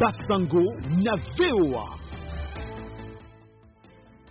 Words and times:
basango 0.00 0.60
na 1.04 1.16
voa 1.36 1.96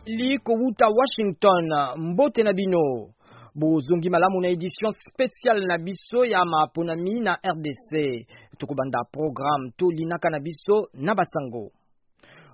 li 0.05 0.37
kowuta 0.37 0.87
washington 0.87 1.65
mbote 1.97 2.43
na 2.43 2.53
bino 2.53 3.09
bozongi 3.55 4.09
malamu 4.09 4.41
na 4.41 4.47
edition 4.47 4.93
spéciale 4.99 5.65
na 5.65 5.77
biso 5.81 6.21
ya 6.25 6.45
maaponami 6.45 7.19
na 7.19 7.37
rdc 7.41 7.91
tokobanda 8.57 8.99
programe 9.11 9.71
tolinaka 9.77 10.29
na 10.29 10.39
biso 10.39 10.85
na 10.93 11.15
basango 11.15 11.71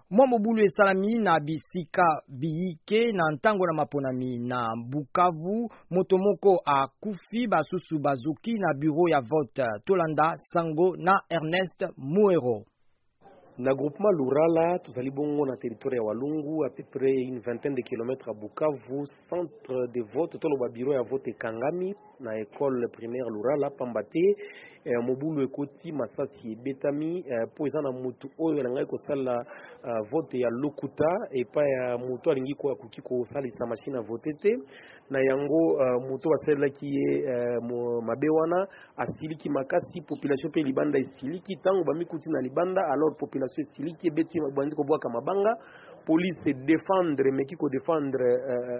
mwa 0.10 0.28
mobulu 0.28 0.64
esalami 0.64 1.18
na 1.20 1.40
bisika 1.44 2.22
biyike 2.28 3.12
na 3.12 3.24
ntango 3.36 3.66
na 3.68 3.74
maponami 3.74 4.40
na 4.40 4.68
bukavu 4.90 5.68
moto 5.90 6.18
moko 6.18 6.62
akufi 6.66 7.48
basusu 7.48 8.00
bazuki 8.00 8.54
na 8.56 8.74
biro 8.80 9.04
ya 9.12 9.20
vote 9.22 9.64
tolanda 9.86 10.36
sango 10.54 10.96
na 10.98 11.20
ernest 11.30 11.84
muero 11.98 12.66
na 13.58 13.74
groupement 13.76 14.12
Lurala 14.16 14.80
tozali 14.80 15.12
bongo 15.12 15.46
na 15.46 15.58
territoire 15.58 15.96
ya 15.98 16.04
Walungu 16.04 16.64
à 16.64 16.70
peu 16.70 16.84
près 16.92 17.12
une 17.12 17.40
vingtaine 17.40 17.76
de 17.76 17.82
kilomètres 17.82 18.30
à 18.30 18.34
Bukavu 18.34 19.04
centre 19.30 19.88
de 19.94 20.02
vote 20.14 20.36
le 20.42 20.70
bureau 20.72 20.94
ya 20.94 21.02
vote 21.02 21.30
Kangami 21.38 21.94
na 22.20 22.40
école 22.40 22.88
primaire 22.94 23.26
Lourala, 23.28 23.70
Pambate 23.72 24.36
Eh, 24.84 24.98
mobulu 24.98 25.42
ekoti 25.46 25.92
masasi 25.94 26.54
ebetami 26.58 27.22
mpo 27.54 27.66
eh, 27.66 27.70
eza 27.70 27.82
na 27.86 27.92
motu 27.94 28.26
oyo 28.42 28.64
na 28.66 28.70
ngai 28.74 28.86
kosala 28.90 29.46
eh, 29.86 30.02
vote 30.10 30.40
ya 30.42 30.50
lokuta 30.50 31.28
epai 31.38 31.70
ya 31.72 31.98
motu 32.02 32.32
alingi 32.34 32.56
akoki 32.58 33.00
kosalisa 33.02 33.68
mashine 33.70 33.98
ya 33.98 34.02
vote 34.02 34.34
te 34.42 34.58
na 35.14 35.22
yango 35.22 35.62
motu 36.10 36.30
basalelaki 36.34 36.88
ye 36.88 37.22
mabe 38.02 38.30
wana 38.34 38.66
asiliki 38.98 39.50
makasi 39.50 40.02
population 40.02 40.50
mpe 40.50 40.64
libanda 40.66 40.98
esiliki 41.00 41.56
ntango 41.62 41.84
bamikuti 41.86 42.26
na 42.34 42.42
libanda 42.42 42.82
alors 42.92 43.14
population 43.22 43.62
esiliki 43.62 44.08
ebeti 44.10 44.40
bandi 44.58 44.74
kobwaka 44.76 45.10
mabanga 45.14 45.58
polise 46.06 46.50
edefendre 46.58 47.30
emeki 47.30 47.54
kodefendre 47.54 48.34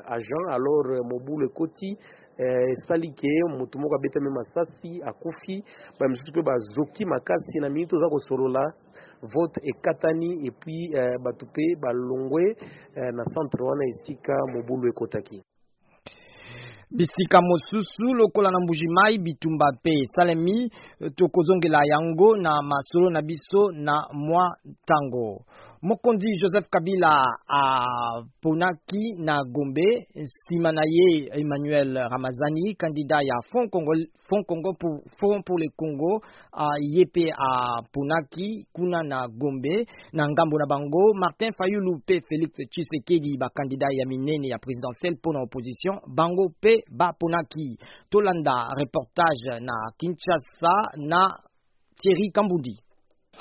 agent 0.10 0.50
alors 0.50 0.98
mobulu 1.06 1.46
ekoti 1.46 1.94
Eh, 2.42 2.72
esali 2.74 3.10
ke 3.14 3.30
motu 3.54 3.78
moko 3.78 3.94
abetami 3.98 4.30
masasi 4.38 4.92
akufi 5.10 5.56
bamisusu 6.00 6.32
mpe 6.32 6.42
bazoki 6.48 7.06
makasi 7.06 7.60
na 7.62 7.70
miniti 7.70 7.96
oza 7.96 8.10
kosolola 8.10 8.64
vote 9.34 9.62
ekatani 9.72 10.30
epuis 10.48 10.90
eh, 10.98 11.20
bato 11.24 11.46
mpe 11.46 11.66
balongwe 11.84 12.44
eh, 12.98 13.12
na 13.18 13.24
centre 13.34 13.62
wana 13.70 13.84
esika 13.92 14.34
mobulu 14.54 14.90
ekotaki 14.90 15.38
bisika 16.92 17.38
mosusu 17.42 18.06
lokola 18.20 18.50
na 18.52 18.60
mbujimai 18.64 19.18
bitumba 19.22 19.66
mpe 19.78 19.94
esalemi 20.02 20.58
tokozongela 21.18 21.80
yango 21.94 22.36
na 22.36 22.58
masolo 22.62 23.10
na 23.10 23.22
biso 23.22 23.70
na 23.86 23.94
mwa 24.14 24.50
ntango 24.66 25.46
mokonzi 25.82 26.28
joseph 26.40 26.70
kabila 26.70 27.24
aponaki 27.48 29.14
na 29.18 29.38
gombe 29.54 30.08
nsima 30.16 30.72
na 30.72 30.82
ye 30.86 31.30
emmanuel 31.34 31.94
ramazani 31.94 32.76
kandida 32.78 33.16
ya 33.22 33.38
fond 33.52 33.70
congo, 33.70 33.92
fond 34.30 34.46
congo 34.46 34.74
pour, 34.80 35.02
fond 35.20 35.42
pour 35.42 35.58
le 35.58 35.70
congo 35.76 36.22
ye 36.82 37.06
mpe 37.06 37.32
aponaki 37.34 38.66
kuna 38.74 39.04
na 39.04 39.28
gombe 39.28 39.86
na 40.14 40.28
ngambo 40.30 40.58
na 40.58 40.66
bango 40.70 41.14
martin 41.16 41.52
fayulu 41.58 41.96
mpe 41.98 42.22
félix 42.30 42.52
tshisekedi 42.70 43.38
bakandida 43.38 43.88
ya 43.92 44.06
minene 44.06 44.48
ya 44.48 44.60
présidentielle 44.60 45.16
mpo 45.18 45.34
na 45.34 45.42
opposition 45.42 45.98
bango 46.08 46.46
mpe 46.50 46.86
baponaki 46.92 47.78
tolanda 48.10 48.70
reportage 48.78 49.60
na 49.60 49.74
kinshasa 49.98 50.74
na 51.10 51.20
thierry 52.02 52.30
kambundi 52.32 52.78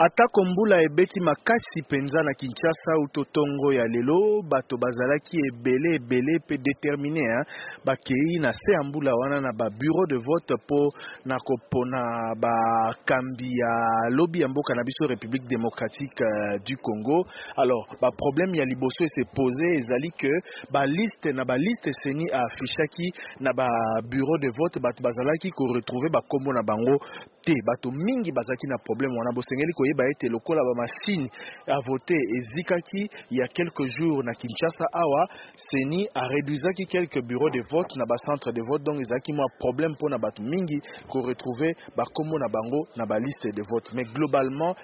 atako 0.06 0.44
mbula 0.44 0.76
ebeti 0.90 1.20
makasi 1.20 1.78
mpenza 1.82 2.22
na 2.22 2.34
kinshasa 2.34 2.90
uto 3.04 3.20
ntongo 3.22 3.72
ya 3.72 3.84
lelo 3.88 4.42
bato 4.50 4.76
bazalaki 4.76 5.36
ebele 5.48 5.88
ebele 5.96 6.32
mpe 6.44 6.56
determine 6.68 7.20
hein? 7.20 7.44
bakei 7.84 8.38
na 8.40 8.52
se 8.52 8.72
ya 8.72 8.82
mbula 8.88 9.12
wana 9.14 9.40
na 9.40 9.52
babureau 9.56 10.06
de 10.06 10.16
vote 10.16 10.54
mpo 10.62 10.80
na 11.24 11.36
kopona 11.40 12.00
bakambi 12.42 13.48
ya 13.62 13.72
lobi 14.10 14.40
ya 14.40 14.48
mboka 14.48 14.74
na 14.74 14.82
biso 14.84 15.04
république 15.06 15.46
démocratique 15.48 16.20
euh, 16.22 16.58
du 16.66 16.76
congo 16.76 17.24
alors 17.56 17.86
baproblème 18.00 18.54
ya 18.54 18.64
liboso 18.64 19.04
esepose 19.04 19.64
ezali 19.68 20.10
ke 20.10 20.30
baliste 20.70 21.32
na 21.32 21.44
baliste 21.44 21.90
seni 22.02 22.24
afishaki 22.32 23.12
na 23.40 23.52
babureau 23.52 24.38
de 24.38 24.48
vote 24.48 24.80
bato 24.80 25.02
bazalaki 25.02 25.50
koretrouve 25.50 26.08
bakombo 26.12 26.52
na 26.52 26.62
bango 26.62 26.96
te 27.42 27.52
bato 27.66 27.90
mingi 27.90 28.32
bazalaki 28.32 28.66
na 28.66 28.78
problème 28.78 29.16
wana 29.18 29.32
bosengeli 29.34 29.72
koye 29.72 29.89
koyeba 29.90 30.04
ete 30.10 30.28
lokola 30.28 30.60
ba 30.62 30.82
machine 30.82 31.28
à 31.66 31.78
voter 31.86 32.14
et 32.14 33.08
il 33.30 33.38
y 33.38 33.42
a 33.42 33.48
quelques 33.48 33.86
jours 34.00 34.22
na 34.22 34.32
Kinshasa 34.34 34.86
awa 34.92 35.26
seni 35.70 36.06
a 36.14 36.26
réduisaki 36.26 36.86
quelques 36.86 37.20
bureaux 37.22 37.50
de 37.50 37.62
vote 37.70 37.88
na 37.96 38.04
ba 38.06 38.16
centre 38.26 38.52
de 38.52 38.62
vote 38.62 38.82
donc 38.82 39.00
ezaki 39.00 39.32
mwa 39.32 39.46
problème 39.58 39.92
mpona 39.92 40.18
bato 40.18 40.42
mingi 40.42 40.80
ko 41.08 41.22
retrouver 41.22 41.74
bakombo 41.96 42.38
na 42.38 42.48
bango 42.48 42.86
na 42.96 43.04
ba 43.06 43.18
liste 43.18 43.48
de 43.54 43.62
vote 43.68 43.90
mais 43.94 44.04
globalement 44.14 44.74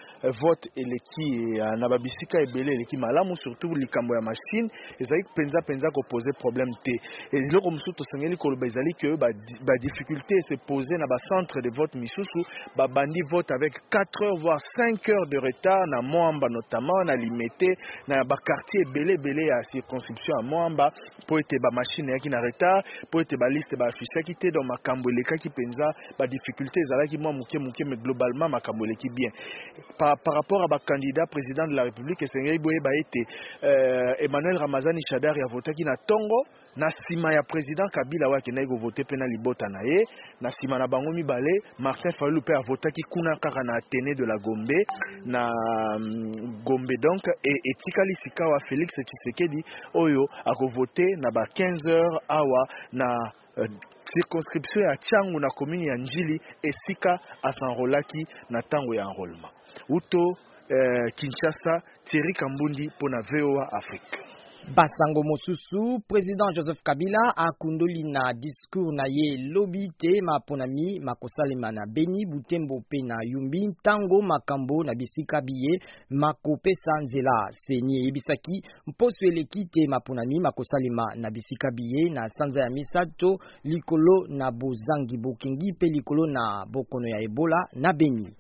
vote 0.41 0.67
eleki 0.77 1.55
eh, 1.57 1.63
na 1.79 1.89
ba 1.89 1.99
bisika 1.99 2.41
ebele 2.43 2.73
eleki 2.75 2.97
malamu 2.97 3.37
surtout 3.37 3.75
likambo 3.77 4.15
ya 4.15 4.21
machine 4.23 4.69
ezali 4.99 5.23
penza 5.35 5.61
penza 5.67 5.91
ko 5.91 6.03
poser 6.09 6.33
problème 6.39 6.71
te 6.83 6.93
eloko 7.33 7.71
mosusu 7.71 7.93
tosengeli 7.93 8.37
koloba 8.37 8.67
ezali 8.67 8.95
ke 8.95 9.15
ba 9.17 9.75
difficulté 9.81 10.35
se 10.49 10.57
poser 10.67 10.99
na 10.99 11.07
ba 11.07 11.17
centre 11.31 11.61
de 11.63 11.71
vote 11.75 11.95
misusu 11.95 12.43
babandi 12.77 13.21
vote 13.31 13.51
avec 13.53 13.75
4 13.91 14.23
heures 14.25 14.39
voire 14.41 14.61
5 14.79 14.86
5 14.93 15.03
heures 15.11 15.29
de 15.29 15.39
retard 15.43 15.83
na 15.95 16.03
Mwamba 16.03 16.47
notamment 16.49 17.01
na 17.07 17.15
Limete 17.17 17.67
na 18.09 18.23
quartier 18.23 18.83
belé 18.93 19.45
à 19.51 19.57
à 19.57 19.63
circonscription 19.73 20.35
à 20.41 20.43
Mwamba 20.45 20.93
mpo 21.25 21.39
être 21.39 21.55
machine 21.73 22.09
eyaki 22.11 22.29
na 22.29 22.41
retard 22.41 22.83
liste 23.17 23.33
ete 23.33 23.37
baliste 23.83 24.23
qui 24.27 24.35
te 24.35 24.49
donc 24.53 24.65
makambo 24.69 25.09
ba 25.11 25.17
difficultés, 25.17 25.91
badifficulté 26.19 26.81
qui 27.09 27.19
mwa 27.19 27.33
muke 27.33 27.59
muke 27.59 27.85
mais 27.85 27.97
globalement 27.97 28.49
makambo 28.49 28.85
eleki 28.85 29.09
bien 29.11 29.31
par, 29.99 30.15
rapport 30.27 30.63
à 30.73 30.79
candidat 30.79 31.25
président 31.31 31.67
de 31.67 31.75
la 31.75 31.83
république 31.85 32.23
esengeli 32.23 32.59
ba 32.59 32.91
été 32.97 33.23
euh, 33.65 34.15
emmanuel 34.19 34.57
ramazani 34.59 35.01
shadari 35.09 35.41
qui 35.77 35.85
na 35.85 35.97
tongo. 36.07 36.45
na 36.77 36.87
nsima 36.87 37.33
ya 37.35 37.43
président 37.43 37.89
kabila 37.93 38.27
oyo 38.29 38.37
akendaki 38.39 38.69
kovote 38.69 39.03
mpe 39.03 39.17
na 39.17 39.27
libota 39.27 39.67
na 39.69 39.81
ye 39.91 39.99
na 40.41 40.49
nsima 40.53 40.79
na 40.79 40.87
bango 40.89 41.11
mibale 41.13 41.53
martin 41.79 42.13
falulu 42.13 42.41
mpe 42.41 42.53
avotaki 42.59 43.03
kuna 43.13 43.37
kaka 43.41 43.63
na 43.65 43.73
atene 43.79 44.13
de 44.19 44.25
la 44.27 44.39
gombe 44.45 44.79
na 45.25 45.49
um, 45.97 46.05
gombe 46.65 46.97
donc 47.01 47.25
etikali 47.45 48.13
e 48.13 48.17
sika 48.23 48.45
awa 48.45 48.59
félix 48.69 48.89
tshisekedi 49.07 49.61
oyo 49.95 50.23
akovote 50.53 51.07
na 51.17 51.31
ba 51.31 51.43
15 51.43 51.89
heures 51.89 52.19
awa 52.29 52.61
ah, 52.63 52.69
na 52.93 53.07
uh, 53.57 53.69
circonscription 54.13 54.85
ya 54.85 54.97
tiango 54.97 55.41
na 55.41 55.49
commune 55.49 55.89
ya 55.89 55.97
njili 55.97 56.41
esika 56.63 57.21
asanrolaki 57.43 58.27
na 58.51 58.59
ntango 58.61 58.95
ya 58.95 59.05
enrôlement 59.05 59.51
uto 59.89 60.23
uh, 60.29 61.09
kinshasa 61.15 61.83
thierry 62.05 62.33
kambundi 62.33 62.87
mpo 62.97 63.09
na 63.09 63.21
voa 63.23 63.73
afrique 63.73 64.36
basango 64.75 65.23
mosusu 65.23 66.01
president 66.09 66.55
joseph 66.57 66.83
kabila 66.83 67.37
akundoli 67.37 68.03
na 68.03 68.33
discours 68.33 68.95
na 68.95 69.05
ye 69.07 69.35
elobi 69.35 69.89
te 69.99 70.21
maponami 70.23 71.01
makosalema 71.01 71.73
na 71.73 71.87
beni 71.87 72.27
butembo 72.27 72.79
mpe 72.81 73.03
na 73.07 73.17
yumbi 73.23 73.67
ntango 73.67 74.23
makambo 74.23 74.85
na 74.85 74.95
bisika 74.95 75.41
biye 75.41 75.79
makopesa 76.11 76.93
nzela 77.03 77.49
seni 77.53 77.99
eyebisaki 78.03 78.63
mposo 78.87 79.27
eleki 79.27 79.65
te 79.65 79.87
maponami 79.89 80.41
makosalema 80.41 81.05
na 81.15 81.31
bisika 81.31 81.71
biye 81.71 82.11
na 82.11 82.29
sanza 82.29 82.61
ya 82.61 82.71
misato 82.71 83.39
likolo 83.65 84.27
na 84.29 84.51
bozangi 84.51 85.17
bokengi 85.19 85.73
mpe 85.73 85.87
likolo 85.87 86.27
na 86.27 86.67
bokono 86.73 87.09
ya 87.09 87.21
ebola 87.21 87.57
na 87.73 87.93
beni 87.93 88.35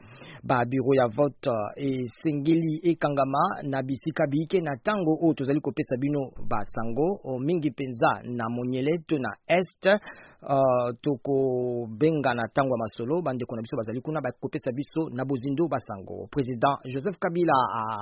babiro 0.44 0.94
ya 0.94 1.08
vote 1.08 1.50
eh, 1.76 2.00
esengeli 2.02 2.80
ekangama 2.82 3.38
na 3.62 3.82
bisika 3.82 4.26
biyike 4.26 4.60
na 4.60 4.74
ntango 4.74 5.18
oyo 5.22 5.34
tozali 5.34 5.60
kopesa 5.60 5.96
bino 6.00 6.15
bino 6.16 6.32
basango 6.48 7.38
mingi 7.38 7.70
mpenza 7.70 8.08
na 8.24 8.48
monyeleto 8.48 9.18
na 9.18 9.28
este 9.48 9.94
uh, 10.42 10.90
tokobengana 11.02 12.42
ntango 12.48 12.74
ya 12.74 12.78
masolo 12.78 13.22
bandeko 13.22 13.56
na 13.56 13.62
biso 13.62 13.76
bazali 13.76 14.00
kuna 14.00 14.20
bakopesa 14.20 14.72
biso 14.72 15.08
na 15.12 15.24
bozindo 15.24 15.68
basango 15.68 16.26
président 16.30 16.76
joseph 16.84 17.18
kabila 17.18 17.52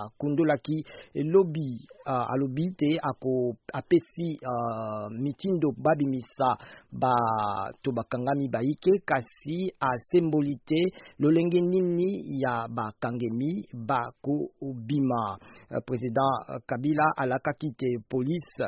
akundolaki 0.02 0.84
lobi 1.14 1.80
uh, 2.06 2.32
alobi 2.34 2.70
te 2.76 2.98
ako, 3.02 3.56
apesi 3.72 4.38
uh, 4.44 5.08
mitindo 5.10 5.72
babimisa 5.76 6.54
bato 6.92 7.92
bakangami 7.92 8.48
bayike 8.48 9.02
kasi 9.04 9.72
asemboli 9.80 10.56
te 10.64 10.90
lolenge 11.18 11.60
nini 11.60 12.40
ya 12.40 12.68
bakangemi 12.68 13.66
bakobima 13.72 15.36
uh, 15.40 15.78
président 15.86 16.60
kabila 16.66 17.04
alakaki 17.16 17.70
te 17.76 18.03
polisi 18.08 18.62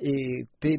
e, 0.00 0.12
mpe 0.58 0.70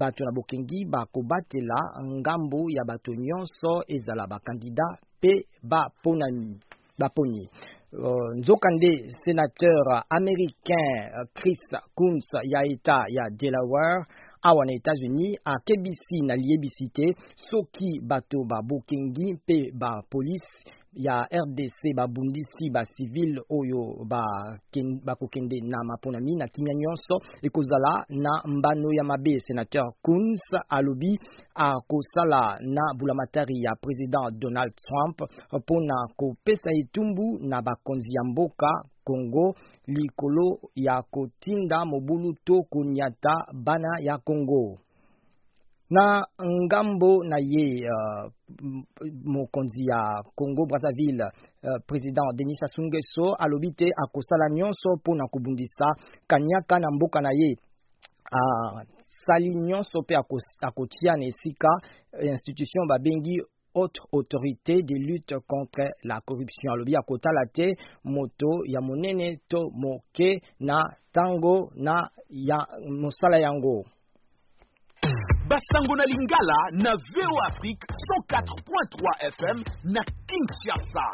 bato 0.00 0.24
na 0.24 0.32
bokengi 0.34 0.84
bakobatela 0.90 1.76
ngambo 2.04 2.60
ya 2.70 2.84
bato 2.86 3.12
nyonso 3.14 3.72
ezala 3.94 4.26
bakandida 4.26 4.86
mpe 5.18 5.32
baponani 5.70 6.56
baponi 7.00 7.42
uh, 7.92 8.30
nzokande 8.38 8.90
sénateur 9.24 9.86
américain 10.10 10.92
chris 11.34 11.62
cooms 11.94 12.28
ya 12.52 12.60
eta 12.72 13.04
ya 13.08 13.30
delaware 13.30 14.04
awa 14.42 14.64
na 14.66 14.72
états-unis 14.72 15.34
akebisi 15.44 16.18
na 16.26 16.34
e 16.34 16.38
liebisi 16.40 16.86
te 16.94 17.06
soki 17.50 17.98
bato 18.02 18.44
babokengi 18.50 19.32
mpe 19.34 19.70
bapolisi 19.74 20.77
ya 20.94 21.28
rdc 21.44 21.82
babundisi 21.96 22.70
bacivile 22.72 23.40
oyo 23.50 23.82
bakokende 25.06 25.60
na 25.60 25.78
maponami 25.84 26.36
na 26.36 26.48
kimia 26.48 26.74
nyonso 26.74 27.14
ekozala 27.42 28.04
na 28.08 28.30
mbano 28.46 28.88
ya 28.96 29.04
mabe 29.04 29.38
senateur 29.46 29.92
kuns 30.02 30.40
alobi 30.68 31.18
akosala 31.54 32.58
na 32.60 32.82
bulamatari 32.98 33.60
ya 33.62 33.72
president 33.80 34.34
donald 34.40 34.72
trump 34.74 35.20
mpona 35.52 35.94
kopesa 36.16 36.70
etumbu 36.80 37.38
na 37.42 37.62
bakonzi 37.62 38.14
ya 38.16 38.24
mboka 38.24 38.68
kongo 39.04 39.54
likolo 39.86 40.58
ya 40.74 41.02
kotinda 41.10 41.84
mobulu 41.84 42.32
to 42.44 42.62
koniata 42.70 43.34
bana 43.52 43.90
ya 44.00 44.18
kongo 44.18 44.78
na 45.90 46.26
ngambo 46.44 47.24
na 47.24 47.36
ye 47.40 47.88
uh, 47.90 48.28
mokonzi 49.24 49.84
ya 49.90 50.22
congo 50.34 50.66
brazzaville 50.66 51.24
uh, 51.62 51.78
président 51.86 52.26
denis 52.36 52.58
sassou 52.60 52.84
nguesso 52.86 53.34
alobi 53.38 53.72
te 53.72 53.86
akosala 54.04 54.48
nyonso 54.50 54.96
mpo 54.96 55.14
na 55.14 55.26
kobundisa 55.28 55.86
kaniaka 56.26 56.78
na 56.78 56.90
mboka 56.90 57.20
na 57.20 57.30
ye 57.32 57.56
asali 59.18 59.48
nyonso 59.54 60.00
mpe 60.04 60.14
akotia 60.60 61.16
na 61.16 61.24
esika 61.24 61.68
institution 62.22 62.86
babengi 62.86 63.40
haute 63.74 64.00
autorité 64.12 64.82
de 64.82 64.96
lutte 64.98 65.38
contre 65.48 65.92
la 66.04 66.20
corruption 66.20 66.72
alobi 66.72 66.96
akotala 66.96 67.46
te 67.46 67.72
moto 68.04 68.60
ya 68.66 68.80
monene 68.80 69.40
to 69.48 69.70
moke 69.72 70.40
na 70.60 70.82
ntango 71.10 71.70
na 71.74 72.10
ya 72.30 72.58
mosala 72.88 73.38
yango 73.40 73.84
basango 75.48 75.94
na 75.96 76.04
lingala 76.04 76.58
na 76.84 76.92
vo 76.92 77.26
afrique 77.48 77.80
104.3 78.28 79.32
fm 79.32 79.58
na 79.94 80.02
kinshasa 80.28 81.06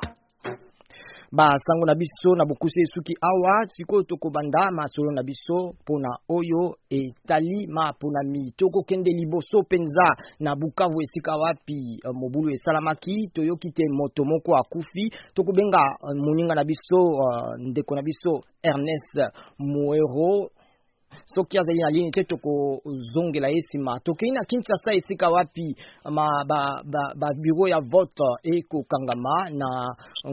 basango 1.32 1.84
na 1.86 1.94
biso 1.94 2.34
na 2.34 2.42
bokuse 2.44 2.80
esuki 2.82 3.14
awa 3.22 3.62
sikoyo 3.70 4.02
tokobanda 4.02 4.70
masolo 4.74 5.10
na 5.14 5.22
biso 5.22 5.56
mpona 5.82 6.10
oyo 6.28 6.74
etali 6.90 7.66
mapona 7.70 8.20
mitoko 8.26 8.82
kende 8.82 9.10
liboso 9.14 9.62
mpenza 9.62 10.06
na 10.40 10.56
bukavu 10.56 11.00
esika 11.02 11.36
wapi 11.36 12.02
euh, 12.04 12.14
mobulu 12.14 12.50
esalamaki 12.50 13.16
toyoki 13.34 13.70
te 13.70 13.84
moto 13.98 14.24
moko 14.24 14.56
akufi 14.56 15.14
tokobenga 15.34 15.78
euh, 16.02 16.14
moninga 16.24 16.54
na 16.54 16.64
biso 16.64 16.98
uh, 17.06 17.54
ndeko 17.70 17.94
na 17.94 18.02
biso 18.02 18.32
ernest 18.62 19.14
moero 19.58 20.50
soki 21.34 21.58
azali 21.58 21.80
na 21.82 21.90
ligne 21.94 22.10
te 22.14 22.22
tokozongela 22.32 23.48
ye 23.52 23.58
nsima 23.62 23.92
tokei 24.06 24.30
na 24.34 24.42
kinshasa 24.48 24.90
esika 24.98 25.26
wapi 25.34 25.68
babiro 27.20 27.64
ya 27.72 27.78
vote 27.92 28.28
ekokangama 28.54 29.36
na 29.60 29.68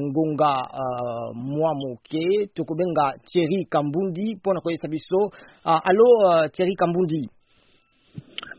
ngonga 0.03 0.51
uh, 0.81 1.27
mwa 1.49 1.71
moke 1.81 2.25
tokobenga 2.55 3.05
thierry 3.27 3.59
kambundi 3.73 4.25
mpona 4.37 4.59
koyesa 4.63 4.87
biso 4.93 5.19
uh, 5.65 5.89
alo 5.89 6.05
uh, 6.27 6.45
thierry 6.53 6.75
kambundi 6.81 7.23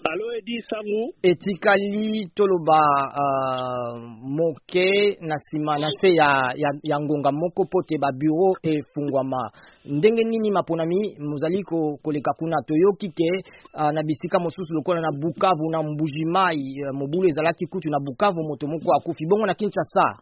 baloyedi 0.03 0.57
sango 0.71 1.03
e 1.23 1.31
tikali 1.35 2.27
toloba 2.35 2.79
uh, 3.23 3.95
moke 4.37 5.17
na 5.21 5.35
nsima 5.39 5.79
na 5.79 5.89
se 6.01 6.15
ya, 6.15 6.31
ya, 6.63 6.71
ya 6.83 6.97
ngonga 7.01 7.33
moko 7.33 7.61
mpo 7.65 7.79
te 7.87 7.97
baburo 7.99 8.57
efungwama 8.63 9.51
ndenge 9.85 10.25
nini 10.25 10.51
maponami 10.51 11.15
mozali 11.19 11.63
koleka 12.03 12.33
kuna 12.39 12.63
toyoki 12.67 13.09
ke 13.15 13.31
uh, 13.79 13.91
na 13.95 14.03
bisika 14.03 14.39
mosusu 14.39 14.75
lokola 14.75 15.01
na 15.01 15.11
bukavu 15.15 15.71
na 15.71 15.83
mbujimai 15.83 16.83
uh, 16.83 16.99
mobulu 16.99 17.29
ezalaki 17.29 17.67
kutu 17.67 17.89
na 17.91 18.01
bukavu 18.01 18.43
moto 18.43 18.67
moko 18.67 18.91
akufi 18.99 19.27
bongo 19.27 19.47
na 19.47 19.55
kinshasa 19.55 20.19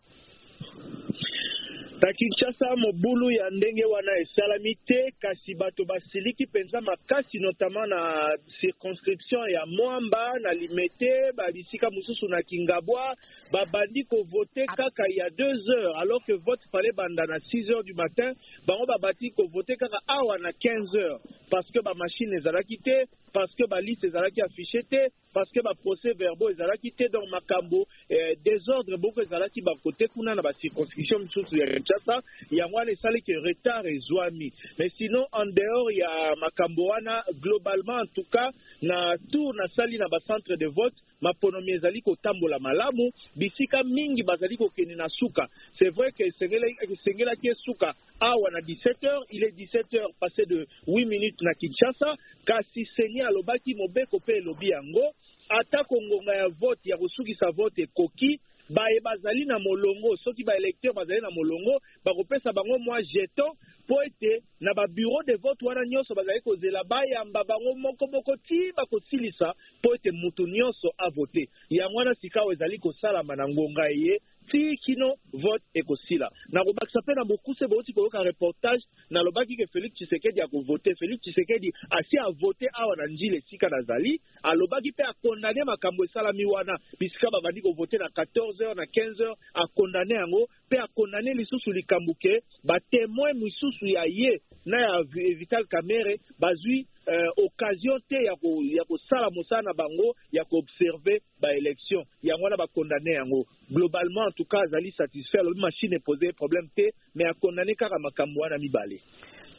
na 2.03 2.13
kinshasa 2.13 2.77
mobulu 2.77 3.31
ya 3.31 3.51
ndenge 3.51 3.85
wana 3.85 4.19
esalami 4.19 4.75
te 4.75 5.13
kasi 5.21 5.55
bato 5.55 5.85
basiliki 5.85 6.45
mpenza 6.47 6.81
makasi 6.81 7.39
notama 7.39 7.87
na 7.87 8.29
circonscription 8.61 9.51
ya 9.51 9.67
mwamba 9.67 10.39
na 10.39 10.53
limete 10.53 11.33
babisika 11.37 11.91
mosusu 11.91 12.29
na 12.29 12.43
kingabwa 12.43 13.17
babandi 13.53 14.05
kovote 14.05 14.67
kaka 14.67 15.03
ya 15.17 15.31
deux 15.31 15.67
heures 15.69 15.97
alors 15.97 16.25
que 16.27 16.33
vote 16.33 16.63
fale 16.73 16.93
banda 16.93 17.27
na 17.27 17.39
six 17.41 17.69
heures 17.71 17.85
du 17.85 17.95
matin 17.95 18.35
bango 18.67 18.87
babati 18.87 19.31
kovote 19.31 19.77
kaka 19.77 19.99
awa 20.07 20.39
na 20.39 20.53
quinze 20.53 20.89
heures 20.99 21.21
parce 21.51 21.71
que 21.73 21.81
bamashine 21.83 22.35
ezalaki 22.37 22.79
te 22.79 23.05
parce 23.33 23.55
que 23.55 23.67
baliste 23.67 24.05
ezalaki 24.07 24.41
afishe 24.43 24.83
te 24.91 25.07
parce 25.35 25.51
que 25.53 25.61
baprocès 25.61 26.15
verbaux 26.17 26.51
ezalaki 26.51 26.93
te 26.93 27.09
donc 27.13 27.29
makambo 27.31 27.87
Euh, 28.21 28.35
desordre 28.45 28.97
boko 29.01 29.23
ezalaki 29.23 29.61
bakote 29.63 30.07
kuna 30.13 30.35
na 30.35 30.43
bacirconscription 30.43 31.23
misusu 31.23 31.57
ya 31.59 31.67
kinshasa 31.67 32.23
yango 32.51 32.77
wana 32.77 32.91
esalaki 32.91 33.33
retard 33.35 33.87
ezwami 33.87 34.53
mais 34.79 34.93
sinon 34.99 35.25
en 35.33 35.45
dehors 35.53 35.95
ya 35.97 36.35
makambo 36.41 36.85
wana 36.85 37.23
globalement 37.41 38.01
en 38.03 38.07
tout 38.15 38.27
cas 38.33 38.51
na 38.83 39.17
tour 39.33 39.55
nasali 39.55 39.99
na 39.99 40.07
centre 40.27 40.57
de 40.57 40.67
vote 40.67 40.95
maponomi 41.21 41.73
ezali 41.73 42.01
kotambola 42.03 42.59
malamu 42.59 43.11
bisika 43.37 43.83
mingi 43.85 44.23
bazali 44.23 44.57
kokende 44.57 44.95
na 44.97 45.09
suka 45.09 45.49
c'est 45.79 45.91
vrai 45.91 46.13
ke 46.13 46.25
esengelaki 46.29 47.49
esuka 47.49 47.95
awa 48.21 48.51
na 48.51 48.61
17 48.61 48.97
h 49.03 49.25
il 49.31 49.45
est 49.45 49.53
17 49.57 49.93
h 49.93 50.07
passé 50.21 50.45
de 50.47 50.67
8 50.87 51.05
minutes 51.07 51.41
na 51.43 51.55
kinshasa 51.55 52.17
kasi 52.45 52.85
seni 52.97 53.21
alobaki 53.23 53.75
mobeko 53.75 54.17
mpe 54.21 54.37
elobi 54.37 54.69
yango 54.75 55.13
atako 55.59 56.03
ngonga 56.03 56.35
ya 56.37 56.49
vote 56.49 56.91
ya 56.91 56.97
kosukisa 56.97 57.51
vote 57.51 57.83
ekoki 57.83 58.41
baye 58.69 59.01
bazali 59.01 59.45
na 59.45 59.59
molongo 59.59 60.17
soki 60.17 60.45
baélecteur 60.45 60.93
bazali 60.95 61.21
na 61.21 61.31
molongo 61.31 61.81
bakopesa 62.05 62.53
bango 62.53 62.79
mwa 62.79 63.03
jeton 63.03 63.51
mpo 63.85 64.03
ete 64.05 64.43
na 64.61 64.75
babureau 64.75 65.23
de 65.27 65.35
vote 65.37 65.65
wana 65.67 65.87
nyonso 65.87 66.15
bazali 66.15 66.41
kozela 66.41 66.85
bayamba 66.85 67.45
bango 67.45 67.75
moko 67.75 68.07
moko 68.07 68.37
ti 68.37 68.73
bakosilisa 68.77 69.55
mpo 69.79 69.95
ete 69.95 70.11
motu 70.11 70.47
nyonso 70.47 70.93
avote 70.99 71.49
yango 71.71 71.99
wana 71.99 72.15
sika 72.15 72.43
oyo 72.43 72.53
ezali 72.53 72.79
kosalama 72.79 73.37
na 73.37 73.49
ngonga 73.49 73.89
ye 73.89 74.21
ti 74.51 74.77
kino 74.85 75.15
vote 75.33 75.65
ekosila 75.75 76.31
nakobakisa 76.49 77.01
mpe 77.01 77.15
na 77.15 77.25
mokuse 77.25 77.67
bouti 77.67 77.93
koyoka 77.93 78.23
reportage 78.23 78.85
nalobaki 79.11 79.57
ke 79.57 79.65
félix 79.67 79.93
tshisekedi 79.95 80.41
akovote 80.43 80.91
félix 80.95 81.19
tshisekedi 81.23 81.73
asi 81.91 82.19
avote 82.19 82.67
awa 82.83 82.97
na 82.97 83.07
njila 83.07 83.37
esika 83.37 83.69
nazali 83.69 84.21
alobaki 84.43 84.91
mpe 84.91 85.03
akondane 85.03 85.65
makambo 85.65 86.05
esalami 86.05 86.45
wana 86.45 86.79
bisika 87.01 87.31
babandi 87.31 87.63
kovote 87.63 87.97
na 87.99 88.09
14 88.09 88.57
heure 88.59 88.75
na 88.75 88.85
15 88.85 89.17
heure 89.17 89.35
akondane 89.55 90.15
yango 90.15 90.49
mpe 90.67 90.79
akondane 90.79 91.35
lisusu 91.35 91.73
likambo 91.73 92.15
ke 92.15 92.43
batemoin 92.65 93.35
misusu 93.39 93.87
ya 93.87 94.05
ye 94.05 94.41
na 94.65 94.81
ya 94.81 95.03
vital 95.39 95.65
camere 95.67 96.21
bazwi 96.39 96.87
uh, 97.07 97.45
occasion 97.45 97.99
te 98.09 98.19
ya 98.25 98.37
kosala 98.85 99.31
mosala 99.33 99.63
na 99.63 99.75
bango 99.75 100.13
ya 100.33 100.45
koobserve 100.45 101.21
baélection 101.41 102.05
yango 102.23 102.45
wana 102.45 102.57
bakondane 102.57 103.11
yango 103.17 103.45
globalement 103.71 104.29
en 104.29 104.33
tout 104.33 104.49
cas 104.49 104.61
azali 104.67 104.91
satisfait 104.93 105.39
alobi 105.41 105.61
machine 105.61 105.95
epose 105.95 106.33
problème 106.37 106.69
te 106.77 106.91
mais 107.15 107.27
akondane 107.29 107.75
kaka 107.75 107.99
makambo 107.99 108.41
wana 108.41 108.59
mibale 108.59 109.01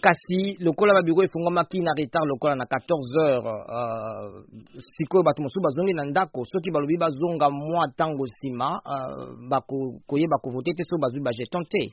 kasi 0.01 0.57
lokola 0.61 0.93
babiro 0.93 1.21
efungwamaki 1.23 1.79
na 1.81 1.93
retard 1.97 2.25
lokola 2.25 2.55
na 2.55 2.65
14 2.65 3.13
heures 3.13 3.43
uh, 3.45 4.41
sikoyo 4.97 5.23
bato 5.23 5.41
mosusu 5.43 5.61
bazongi 5.61 5.93
na 5.93 6.05
ndako 6.05 6.45
soki 6.45 6.71
balobi 6.71 6.97
bazonga 6.97 7.49
mwa 7.49 7.87
ntango 7.87 8.25
nsima 8.25 8.81
uh, 8.85 9.49
bakoyeba 9.49 10.37
kovote 10.41 10.73
te 10.73 10.83
soki 10.85 11.01
bazwi 11.01 11.21
bajeton 11.21 11.65
te 11.65 11.89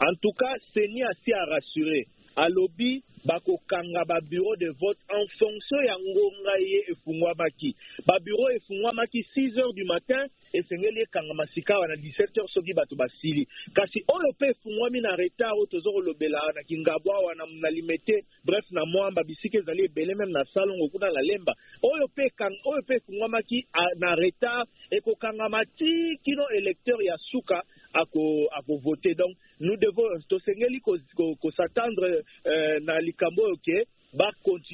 en 0.00 0.14
tout 0.22 0.34
cas 0.38 0.56
seni 0.74 1.02
asi 1.02 1.32
arassure 1.34 2.06
alobi 2.36 3.02
bakokanga 3.24 4.04
babureau 4.06 4.56
de 4.56 4.68
vote 4.80 4.98
en 5.10 5.26
fonction 5.38 5.82
ya 5.84 5.96
ngonga 5.98 6.52
ye 6.58 6.84
efungwamaki 6.88 7.74
babureau 8.06 8.50
efungwamaki 8.56 9.24
6 9.36 9.54
heures 9.58 9.74
du 9.74 9.84
matin 9.84 10.24
esengeli 10.52 11.00
ekangama 11.00 11.46
sika 11.54 11.78
wana 11.78 11.94
17 11.94 12.34
heures 12.34 12.50
soki 12.54 12.72
bato 12.74 12.96
basili 12.96 13.46
kasi 13.74 14.04
oyo 14.08 14.30
mpe 14.32 14.46
efungwami 14.48 15.00
na 15.00 15.16
retard 15.16 15.52
oyo 15.52 15.66
toza 15.66 15.90
kolobela 15.90 16.52
na 16.54 16.62
kingabwa 16.62 17.18
wana 17.18 17.44
na 17.60 17.70
limete 17.70 18.24
bref 18.44 18.64
na 18.70 18.86
mwamba 18.86 19.24
bisika 19.24 19.58
ezali 19.58 19.84
ebele 19.84 20.14
meme 20.14 20.32
na 20.32 20.44
salongo 20.54 20.88
kuna 20.88 21.10
na 21.10 21.20
lemba 21.20 21.54
oyo 21.82 22.06
mpe 22.06 22.30
oyo 22.64 22.82
mpe 22.82 22.94
efungwamaki 22.94 23.66
na 23.98 24.14
retard 24.14 24.68
ekokangama 24.90 25.64
ti 25.64 26.18
kino 26.24 26.44
électeur 26.50 27.02
ya 27.02 27.16
suka 27.30 27.62
ako 27.92 28.48
akovote 28.50 29.14
donc 29.16 29.36
nous 29.60 29.76
devons 29.76 30.08
tosengeli 30.28 30.80
kosattendre 30.80 32.08
ko, 32.10 32.22
ko, 32.22 32.22
ko 32.22 32.22
euh, 32.48 32.78
na 32.80 33.00
likambo 33.10 33.42
oyo 33.46 33.58
ke 33.64 33.76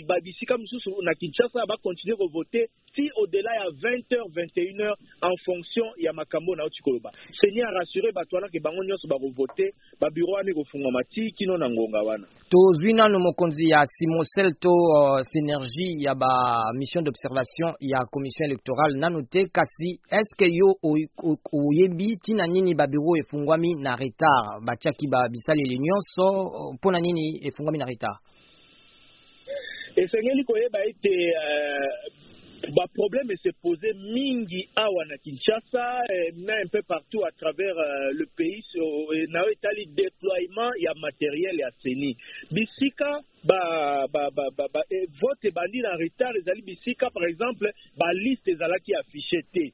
babisika 0.06 0.58
mosusu 0.58 0.96
na 1.02 1.14
kinshasa 1.14 1.66
bakontinue 1.68 2.16
voter. 2.32 2.68
Si 2.96 3.10
au-delà 3.12 3.52
ya 3.52 3.68
20 3.68 4.02
h 4.08 4.16
21 4.32 4.88
h 4.88 4.96
en 5.22 5.36
fonction 5.44 5.84
ya 6.00 6.12
makambo 6.14 6.56
na 6.56 6.62
yoti 6.62 6.80
koloba 6.82 7.10
seigneur 7.40 7.68
arassure 7.68 8.08
bato 8.12 8.36
wana 8.36 8.48
ke 8.48 8.56
bango 8.58 8.80
nyonso 8.88 9.04
bakovote 9.08 9.74
babiro 10.00 10.32
wana 10.32 10.48
ekofungwama 10.50 11.04
ti 11.12 11.30
kino 11.36 11.58
na 11.60 11.68
ngonga 11.68 12.00
wana 12.02 12.24
tozwi 12.48 12.92
nano 12.96 13.18
mokonzi 13.20 13.68
ya 13.68 13.84
simosel 13.84 14.48
to 14.60 14.70
uh, 14.72 15.20
synergie 15.28 16.06
ya 16.08 16.14
mission 16.72 17.04
d'observation 17.04 17.74
ya 17.84 17.98
commission 18.10 18.48
électorale 18.50 18.96
nano 18.98 19.20
te 19.28 19.44
kasi 19.52 20.00
que 20.38 20.48
yo 20.48 20.72
oyebi 21.52 22.16
ntina 22.16 22.46
nini 22.48 22.72
babiro 22.74 23.12
efungwami 23.20 23.74
na 23.76 23.92
retard 23.96 24.64
batiaki 24.64 25.04
babisaleli 25.08 25.76
nyonso 25.78 26.24
oh, 26.24 26.56
oh, 26.56 26.72
mpo 26.72 26.90
na 26.92 26.98
nini 27.00 27.44
efungwami 27.46 27.76
na 27.78 27.84
retard 27.84 28.16
esengeli 29.96 30.44
koyeba 30.44 30.78
ete 30.84 31.12
uh, 31.32 32.72
baproblème 32.76 33.32
ese 33.34 33.52
pose 33.62 33.92
mingi 34.12 34.62
awa 34.80 35.04
na 35.08 35.16
kinshasa 35.18 35.84
eh, 36.16 36.32
na 36.36 36.52
un 36.64 36.68
peu 36.68 36.82
partout 36.82 37.24
à 37.24 37.30
travers 37.32 37.74
uh, 37.76 38.10
le 38.12 38.26
pays 38.36 38.62
so, 38.72 38.84
eh, 39.14 39.24
na 39.28 39.42
oyo 39.44 39.52
etali 39.54 39.86
déploiement 39.86 40.72
ya 40.80 40.92
matériel 41.00 41.58
ya 41.58 41.70
seni 41.82 42.16
bisika 42.50 43.18
ba, 43.44 43.60
ba, 44.12 44.28
ba, 44.30 44.44
ba, 44.58 44.66
ba, 44.74 44.80
eh, 44.90 45.06
vote 45.20 45.44
ebandi 45.48 45.80
na 45.80 45.96
retard 45.96 46.36
ezali 46.36 46.62
bisika 46.62 47.08
par 47.10 47.24
exemple 47.24 47.72
baliste 47.96 48.48
ezalaki 48.52 48.94
affiche 48.94 49.40
te 49.52 49.68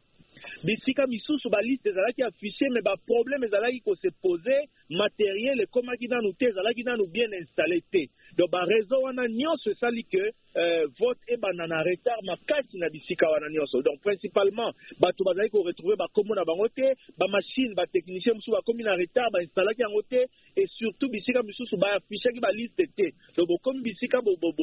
bisika 0.67 1.03
misusu 1.13 1.47
baliste 1.55 1.89
ezalaki 1.93 2.23
afishe 2.29 2.67
me 2.75 2.81
baproblème 2.89 3.47
ezalaki 3.49 3.81
kosepose 3.89 4.57
materiele 5.03 5.63
ekomaki 5.67 6.07
nanu 6.13 6.33
te 6.39 6.45
ezalaki 6.53 6.83
nanu 6.89 7.05
bien 7.15 7.33
installe 7.43 7.79
te 7.93 8.03
donc 8.39 8.51
barezo 8.55 8.97
wana 9.07 9.25
nyonso 9.41 9.67
esali 9.75 10.03
ke 10.13 10.25
euh, 10.57 10.87
vote 10.99 11.19
ebanda 11.27 11.67
na 11.67 11.83
retard 11.83 12.21
makasi 12.25 12.79
na 12.79 12.89
bisika 12.91 13.29
wana 13.29 13.49
nyonso 13.49 13.83
donc 13.83 14.01
principalement 14.03 14.75
bato 15.01 15.25
bazali 15.25 15.51
koretrouve 15.51 15.97
bakombo 15.97 16.35
na 16.35 16.45
bango 16.45 16.69
te 16.69 16.83
bah, 17.17 17.27
bah, 17.33 17.39
technicien, 17.39 17.73
batechnicien 17.75 18.35
mosusu 18.35 18.51
bakomi 18.51 18.83
na 18.85 18.95
retard 18.97 19.33
bainstalaki 19.33 19.81
yango 19.83 20.03
te 20.03 20.27
et 20.57 20.67
surtout 20.79 21.09
bisika 21.09 21.43
ki 21.43 22.41
ba 22.41 22.53
liste 22.53 22.85
te 22.97 23.13
donc 23.37 23.49
bokomi 23.49 23.83
bisika 23.83 24.21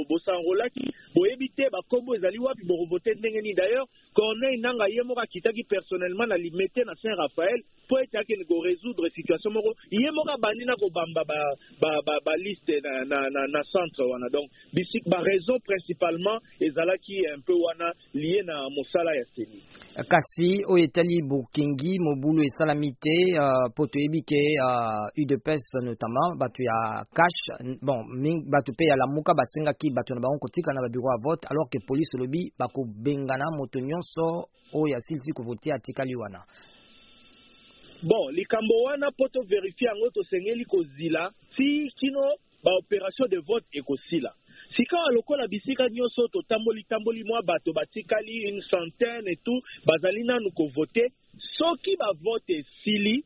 bosangolaki 0.10 0.92
boyebi 1.16 1.52
ba 1.58 1.82
bakombo 1.82 2.16
ezali 2.16 2.38
wapi 2.40 2.66
borovote 2.66 3.08
ndenge 3.16 3.42
nini 3.42 3.54
d'ailleurs 3.56 3.88
corneille 4.14 4.62
nanga 4.62 4.88
ye 4.90 5.02
moko 5.04 5.22
kitaki 5.30 5.64
personnellement 5.64 6.28
na 6.28 6.38
limete 6.38 6.86
na 6.86 6.96
saint 7.02 7.16
raphaël 7.16 7.62
mpo 7.90 8.00
ete 8.00 8.18
akende 8.22 8.46
koresoudre 8.46 9.10
situation 9.10 9.54
moko 9.54 9.74
ye 9.90 10.12
moko 10.14 10.30
abandi 10.38 10.62
na 10.66 10.76
kobamba 10.78 11.26
baliste 12.22 12.78
ba, 12.82 12.82
ba, 12.82 12.94
ba 13.02 13.06
na, 13.10 13.20
na, 13.34 13.42
na 13.50 13.62
centre 13.74 14.06
wana 14.06 14.30
donc 14.30 14.46
baraison 15.10 15.58
principalement 15.66 16.38
ezalaki 16.62 17.26
un 17.36 17.42
peu 17.42 17.54
wana 17.58 17.92
lié 18.14 18.44
na 18.46 18.70
mosala 18.70 19.16
ya 19.18 19.26
seni 19.36 19.64
euh, 19.98 20.06
kasi 20.06 20.62
oyo 20.70 20.84
etali 20.86 21.18
bokengi 21.26 21.98
mobulu 22.00 22.44
esalami 22.46 22.94
te 23.02 23.34
uh, 23.34 23.74
po 23.74 23.88
toyebi 23.90 24.22
ke 24.22 24.42
uh, 24.62 25.10
udps 25.22 25.64
notamment 25.82 26.38
bato 26.38 26.62
ya 26.62 27.02
cash 27.10 27.42
bon 27.82 28.06
bato 28.54 28.70
mpe 28.74 28.86
ya 28.86 28.98
lamuka 29.02 29.34
basengaki 29.34 29.90
bato 29.90 30.14
na 30.14 30.22
bango 30.22 30.38
kotika 30.38 30.74
na 30.74 30.82
babiro 30.86 31.10
ya 31.10 31.18
vote 31.26 31.48
alors 31.50 31.70
ke 31.72 31.80
polise 31.88 32.14
olobi 32.18 32.54
bakobengana 32.60 33.50
moto 33.58 33.80
nyonso 33.82 34.46
oyo 34.78 34.94
asilisi 34.96 35.34
kovote 35.34 35.74
atikali 35.74 36.16
wana 36.16 36.46
bon 38.04 38.30
likambo 38.34 38.84
wana 38.84 39.10
mpo 39.12 39.28
tovérifie 39.30 39.88
yango 39.88 40.10
tosengeli 40.10 40.66
kozila 40.66 41.32
si 41.58 41.92
kino 42.00 42.36
baopération 42.64 43.28
de 43.28 43.38
vote 43.38 43.66
ekosila 43.74 44.34
sikawa 44.78 45.12
lokola 45.12 45.48
bisika 45.48 45.90
nyonso 45.90 46.12
soto, 46.16 46.42
tamboli 46.90 47.24
mwa 47.24 47.42
bato 47.42 47.74
batikali 47.74 48.48
une 48.52 48.62
centaine 48.70 49.28
et 49.32 49.40
tout 49.44 49.62
bazali 49.86 50.24
nanu 50.24 50.50
kovote 50.52 51.12
soki 51.58 51.98
vote 52.24 52.66
sili, 52.84 53.24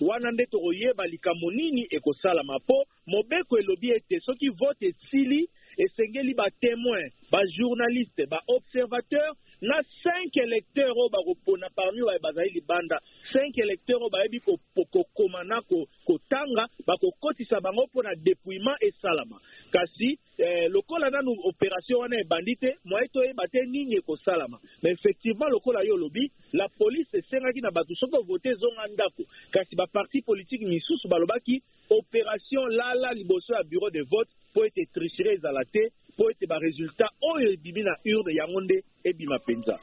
wana 0.00 0.30
nde 0.30 0.46
tokoyeba 0.46 1.06
likambo 1.06 1.50
nini 1.50 1.86
ekosalama 1.90 2.56
mpo 2.58 2.84
mobeko 3.06 3.58
elobi 3.58 3.90
ete 3.90 4.20
soki 4.20 4.48
vote 4.48 4.86
esili 4.86 5.48
esengeli 5.78 6.34
batémoin 6.34 7.10
bajournaliste 7.30 8.26
baobservateur 8.26 9.34
na 9.60 9.82
se 10.02 10.10
électeur 10.46 10.90
oyo 10.96 11.08
bakopona 11.10 11.68
parmi 11.74 12.00
baye 12.02 12.18
bazali 12.18 12.50
libanda 12.50 13.00
cinq 13.32 13.58
électeur 13.58 14.00
oyo 14.00 14.10
bayebi 14.10 14.40
kokoma 14.42 15.44
na 15.44 15.60
kotanga 16.06 16.66
bakokotisa 16.86 17.60
bango 17.60 17.86
mpo 17.86 18.02
na 18.02 18.14
dépouillement 18.14 18.76
esalama 18.80 19.40
kasi 19.72 20.18
eh, 20.38 20.68
lokola 20.70 21.10
nanu 21.10 21.34
opération 21.44 21.98
wana 21.98 22.20
ebandi 22.20 22.56
te 22.56 22.74
moye 22.84 23.08
toyeba 23.08 23.46
te 23.48 23.64
nini 23.66 23.96
ekosalama 23.96 24.58
mais 24.82 24.92
effectivement 24.92 25.48
lokola 25.50 25.82
yo 25.84 25.94
olobi 25.94 26.30
la 26.52 26.68
police 26.68 27.14
esengaki 27.18 27.60
na 27.60 27.70
bato 27.70 27.94
soki 27.94 28.16
ovote 28.16 28.48
ezonga 28.48 28.86
ndako 28.92 29.22
kasi 29.50 29.76
baparti 29.76 30.22
politike 30.22 30.66
misusu 30.66 31.08
balobaki 31.08 31.62
opération 31.90 32.66
lala 32.68 33.12
liboso 33.12 33.54
ya 33.54 33.62
bureau 33.62 33.90
de 33.90 34.00
vote 34.02 34.30
mpo 34.52 34.64
ete 34.66 34.86
tricherie 34.94 35.32
ezala 35.32 35.64
te 35.64 35.90
mpo 36.14 36.30
ete 36.30 36.46
baresultat 36.46 37.10
oyo 37.34 37.52
ebimi 37.52 37.82
na 37.82 37.96
urne 38.04 38.34
yango 38.34 38.60
nde 38.60 38.84
ebima 39.04 39.36
mpenza 39.38 39.78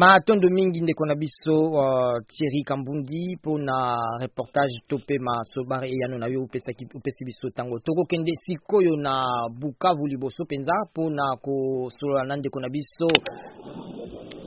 matondo 0.00 0.48
mingi 0.50 0.80
ndeko 0.80 1.04
na 1.06 1.14
biso 1.14 1.52
uh, 1.76 2.16
thierry 2.28 2.62
kambundi 2.64 3.36
mpo 3.36 3.58
na 3.60 3.76
reportage 4.20 4.74
to 4.88 4.96
mpe 4.96 5.18
masoba 5.20 5.84
eyano 5.86 6.16
na 6.18 6.26
yo 6.32 6.42
upesi 6.48 7.20
biso 7.28 7.48
ntango 7.52 7.76
tokokende 7.84 8.32
sikoyo 8.48 8.96
na 8.96 9.14
bukavu 9.60 10.06
liboso 10.08 10.44
mpenza 10.48 10.72
mpo 10.90 11.10
na 11.12 11.22
kosolola 11.42 12.24
na 12.24 12.36
ndeko 12.40 12.60
na 12.60 12.68
biso 12.72 13.08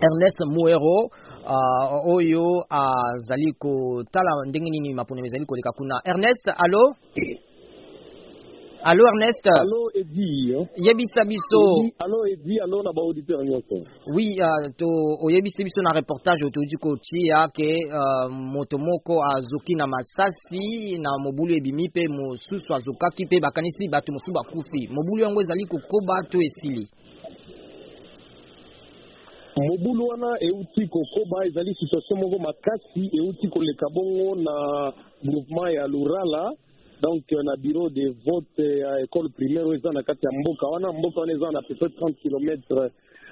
ernest 0.06 0.38
muero 0.50 1.10
uh, 1.54 2.08
oyo 2.10 2.66
azali 2.74 3.54
kotala 3.54 4.32
ndenge 4.50 4.70
nini 4.70 4.94
maponi 4.94 5.22
ezali 5.26 5.46
koleka 5.46 5.70
kuna 5.78 6.02
ernest 6.06 6.48
allo 6.58 6.94
allo 8.84 9.04
ernest 9.16 9.48
allo 9.48 9.88
edi 9.96 10.52
yebisa 10.76 11.22
biso 11.24 11.62
allo 12.04 12.28
edi 12.28 12.60
allo 12.60 12.84
na 12.84 12.92
baauditeur 12.92 13.40
nyonso 13.48 13.80
oui 14.12 14.36
uh, 14.44 14.68
to 14.76 14.88
oyebisi 15.24 15.64
biso 15.64 15.82
na 15.82 15.94
reportage 15.96 16.44
toyuti 16.52 16.78
kotia 16.84 17.48
ke 17.56 17.70
uh, 17.88 18.28
moto 18.30 18.78
moko 18.78 19.24
azoki 19.24 19.76
na 19.76 19.88
masasi 19.88 20.98
na 21.00 21.10
mobulu 21.24 21.56
ebimi 21.56 21.88
mpe 21.88 22.08
mosusu 22.12 22.76
azokaki 22.76 23.26
mpe 23.26 23.40
bakanisi 23.40 23.88
bato 23.88 24.12
mosusu 24.14 24.34
bakufi 24.36 24.88
mobulu 24.92 25.24
yango 25.24 25.42
ezali 25.42 25.66
kokoba 25.66 26.24
to 26.30 26.38
esili 26.44 26.84
mobulu 29.68 30.08
wana 30.12 30.30
euti 30.44 30.84
kokoba 30.92 31.46
ezali 31.48 31.72
situation 31.74 32.20
moko 32.20 32.38
makasi 32.40 33.08
euti 33.18 33.48
koleka 33.48 33.86
bongo 33.96 34.36
na 34.44 34.52
groupement 35.24 35.72
ya 35.76 35.88
lurala 35.88 36.52
donc 37.04 37.24
na 37.32 37.56
bureau 37.58 37.90
de 37.90 38.16
vote 38.26 38.58
ya 38.60 38.92
euh, 38.94 39.04
école 39.04 39.30
primaire 39.36 39.66
oyo 39.68 39.76
eza 39.80 39.92
na 39.92 40.04
kati 40.04 40.26
ya 40.26 40.32
mboka 40.40 40.68
wana 40.68 40.92
mboka 40.94 41.20
wana 41.20 41.34
eza 41.34 41.52
na 41.52 41.62
pepe 41.62 41.86
30 41.86 42.14
kilometre 42.14 42.90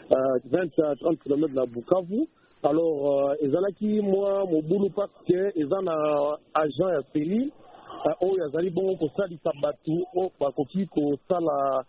20 0.09 0.67
30 0.95 1.17
kilometre 1.23 1.55
na 1.55 1.65
bukavu 1.65 2.27
alors 2.63 3.37
ezalaki 3.45 3.89
euh, 3.97 4.03
mwa 4.03 4.45
mobulu 4.51 4.89
parce 4.99 5.15
que 5.27 5.39
eza 5.61 5.79
na 5.81 5.93
agent 6.53 6.89
ya 6.97 7.01
selile 7.13 7.49
euh, 8.07 8.25
oyo 8.25 8.41
oh, 8.41 8.45
azali 8.45 8.69
bongo 8.69 8.95
kosalisa 8.95 9.51
bato 9.61 9.95
oh, 10.15 10.29
bakoki 10.39 10.85
kosala 10.87 11.85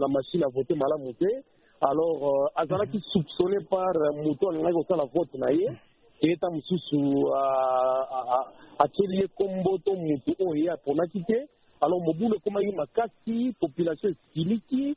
na 0.00 0.08
machine 0.08 0.42
ya 0.42 0.48
vote 0.48 0.74
malamu 0.76 1.12
te 1.14 1.30
alors 1.80 2.50
azalaki 2.54 2.96
mhm. 2.96 3.06
soupçonné 3.12 3.56
par 3.70 3.94
moto 4.24 4.50
alingaki 4.50 4.74
kosala 4.74 5.04
vote 5.14 5.34
na 5.38 5.50
ye 5.50 5.68
eta 6.22 6.48
mosusu 6.50 7.28
atieli 8.78 9.18
ye 9.18 9.28
kombo 9.28 9.78
to 9.78 9.94
motu 9.94 10.34
oyo 10.42 10.54
ye 10.62 10.70
aponaki 10.70 11.22
te 11.26 11.46
alors 11.80 12.02
mobulu 12.02 12.34
ekomaki 12.36 12.72
makasi 12.74 13.54
population 13.60 14.10
esiliki 14.14 14.96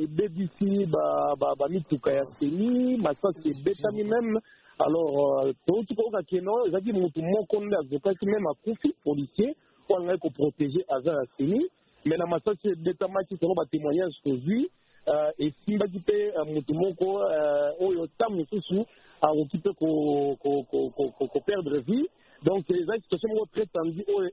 ebebisi 0.00 0.86
bamituka 1.58 2.12
ya 2.12 2.24
seni 2.38 2.96
masasi 2.96 3.50
ebetami 3.50 4.04
meme 4.04 4.38
alors 4.78 5.44
euh, 5.46 5.54
touti 5.66 5.94
koyoka 5.94 6.22
kende 6.22 6.50
oyo 6.50 6.66
ezalaki 6.68 6.92
motu 6.92 7.20
moko 7.22 7.60
nde 7.64 7.76
azokaki 7.76 8.26
meme 8.26 8.50
akufi 8.50 8.94
policier 9.04 9.54
po 9.88 9.96
alingaki 9.96 10.20
koprotege 10.22 10.84
aza 10.88 11.10
ya 11.10 11.24
seni 11.36 11.66
mais 12.04 12.18
na 12.18 12.26
masasi 12.26 12.68
ebetamaki 12.68 13.36
selon 13.36 13.54
batémoignage 13.54 14.22
tozwi 14.22 14.70
euh, 15.10 15.30
esimbaki 15.38 15.98
mpe 15.98 16.14
euh, 16.38 16.46
motu 16.54 16.74
moko 16.74 17.06
oyo 17.80 18.06
ta 18.18 18.28
mosusu 18.28 18.86
alors 19.22 19.36
un 19.42 19.46
petit 19.46 19.58
peu 19.58 19.72
qu'on 19.74 21.40
perdre 21.46 21.78
vie 21.80 22.06
donc 22.42 22.64
eza 22.70 22.94
situation 23.02 23.28
oh, 23.36 23.44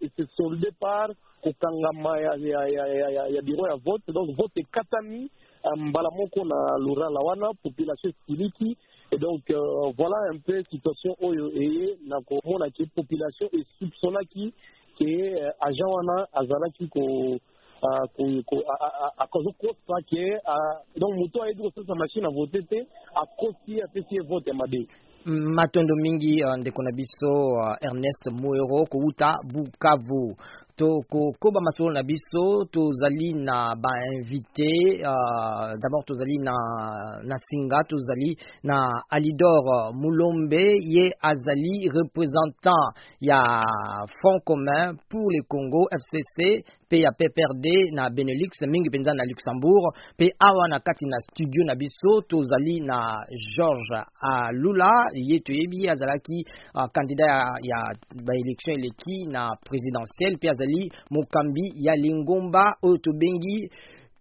et 0.01 0.10
très 0.12 0.25
sur 0.36 0.50
le 0.50 0.58
départ 0.60 1.10
par 1.12 1.15
kokangama 1.44 2.17
ya, 2.22 2.38
ya, 2.38 2.70
ya, 2.70 3.12
ya, 3.12 3.29
ya, 3.29 3.39
à 3.46 3.75
vote 3.84 4.03
donc 4.08 4.29
vote 4.38 4.51
est 4.56 5.36
Mbalamoko 5.75 6.46
na 6.46 6.56
lurala 6.79 7.20
wana 7.20 7.50
population 7.62 8.10
esiliki 8.29 8.77
et 9.12 9.17
donc 9.17 9.41
euh, 9.50 9.91
voilà 9.98 10.15
un 10.32 10.38
peu 10.38 10.62
situation 10.63 11.13
oyo 11.20 11.50
y 11.53 11.91
a 12.10 12.22
la 12.32 12.70
population 12.96 13.50
est 13.51 14.27
qui 14.29 14.53
est 15.01 15.41
euh, 15.44 15.50
agent 15.60 15.89
wana 15.91 16.27
azalaki 16.32 16.88
ko 16.88 17.01
akazokosa 19.17 19.98
ke 20.10 20.25
donc 21.00 21.12
moto 21.19 21.43
ayebi 21.43 21.62
kosalisa 21.62 21.96
mashine 21.96 22.25
ya 22.25 22.34
vote 22.34 22.60
te 22.69 22.79
akosi 23.15 23.75
ye 23.77 23.84
apesi 23.84 24.15
ye 24.15 24.22
vote 24.27 24.48
ya 24.48 24.53
mabe 24.53 24.88
matondo 25.27 25.93
mingi 25.96 26.39
euh, 26.43 26.55
ndeko 26.57 26.84
na 26.84 26.91
biso 26.91 27.34
euh, 27.60 27.75
ernest 27.81 28.31
moero 28.31 28.86
kowuta 28.89 29.34
bukavu 29.43 30.36
tokokoba 30.77 31.60
masolo 31.62 31.91
na 31.93 32.03
biso 32.03 32.65
tozali 32.72 33.34
na 33.34 33.74
bainvité 33.75 35.01
uh, 35.01 35.74
d'abord 35.81 36.05
tozali 36.05 36.38
na, 36.38 36.53
na 37.24 37.36
singa 37.50 37.84
tozali 37.84 38.38
na 38.63 38.89
alidor 39.10 39.91
mulombe 39.93 40.63
ye 40.81 41.12
azali 41.22 41.89
représentant 41.89 42.93
ya 43.22 43.43
front 44.22 44.39
commun 44.46 44.96
pour 45.10 45.29
le 45.31 45.41
congo 45.50 45.89
fcc 45.91 46.63
mpe 46.88 47.00
ya 47.00 47.12
pprd 47.12 47.65
na 47.96 48.10
benelux 48.10 48.51
mingi 48.67 48.89
mpenza 48.89 49.13
na 49.13 49.24
luxembourg 49.29 49.86
mpe 50.15 50.25
awa 50.39 50.67
na 50.67 50.79
kati 50.79 51.06
na 51.08 51.17
studio 51.20 51.63
na 51.65 51.75
biso 51.75 52.22
tozali 52.27 52.79
na 52.79 53.00
george 53.56 54.00
alula 54.32 54.91
ye 55.13 55.39
toyebi 55.39 55.84
ye 55.84 55.91
azalaki 55.91 56.46
kandida 56.96 57.25
ah, 57.27 57.38
uh, 57.44 57.58
ya, 57.70 57.77
ya 57.79 57.79
baelektio 58.25 58.74
eleki 58.74 59.17
na 59.29 59.51
présidentielle 59.67 60.36
mpe 60.39 60.50
azali 60.50 60.91
mokambi 61.12 61.65
ya 61.86 61.94
lingomba 61.96 62.63
oyo 62.84 62.98
tobengi 62.98 63.70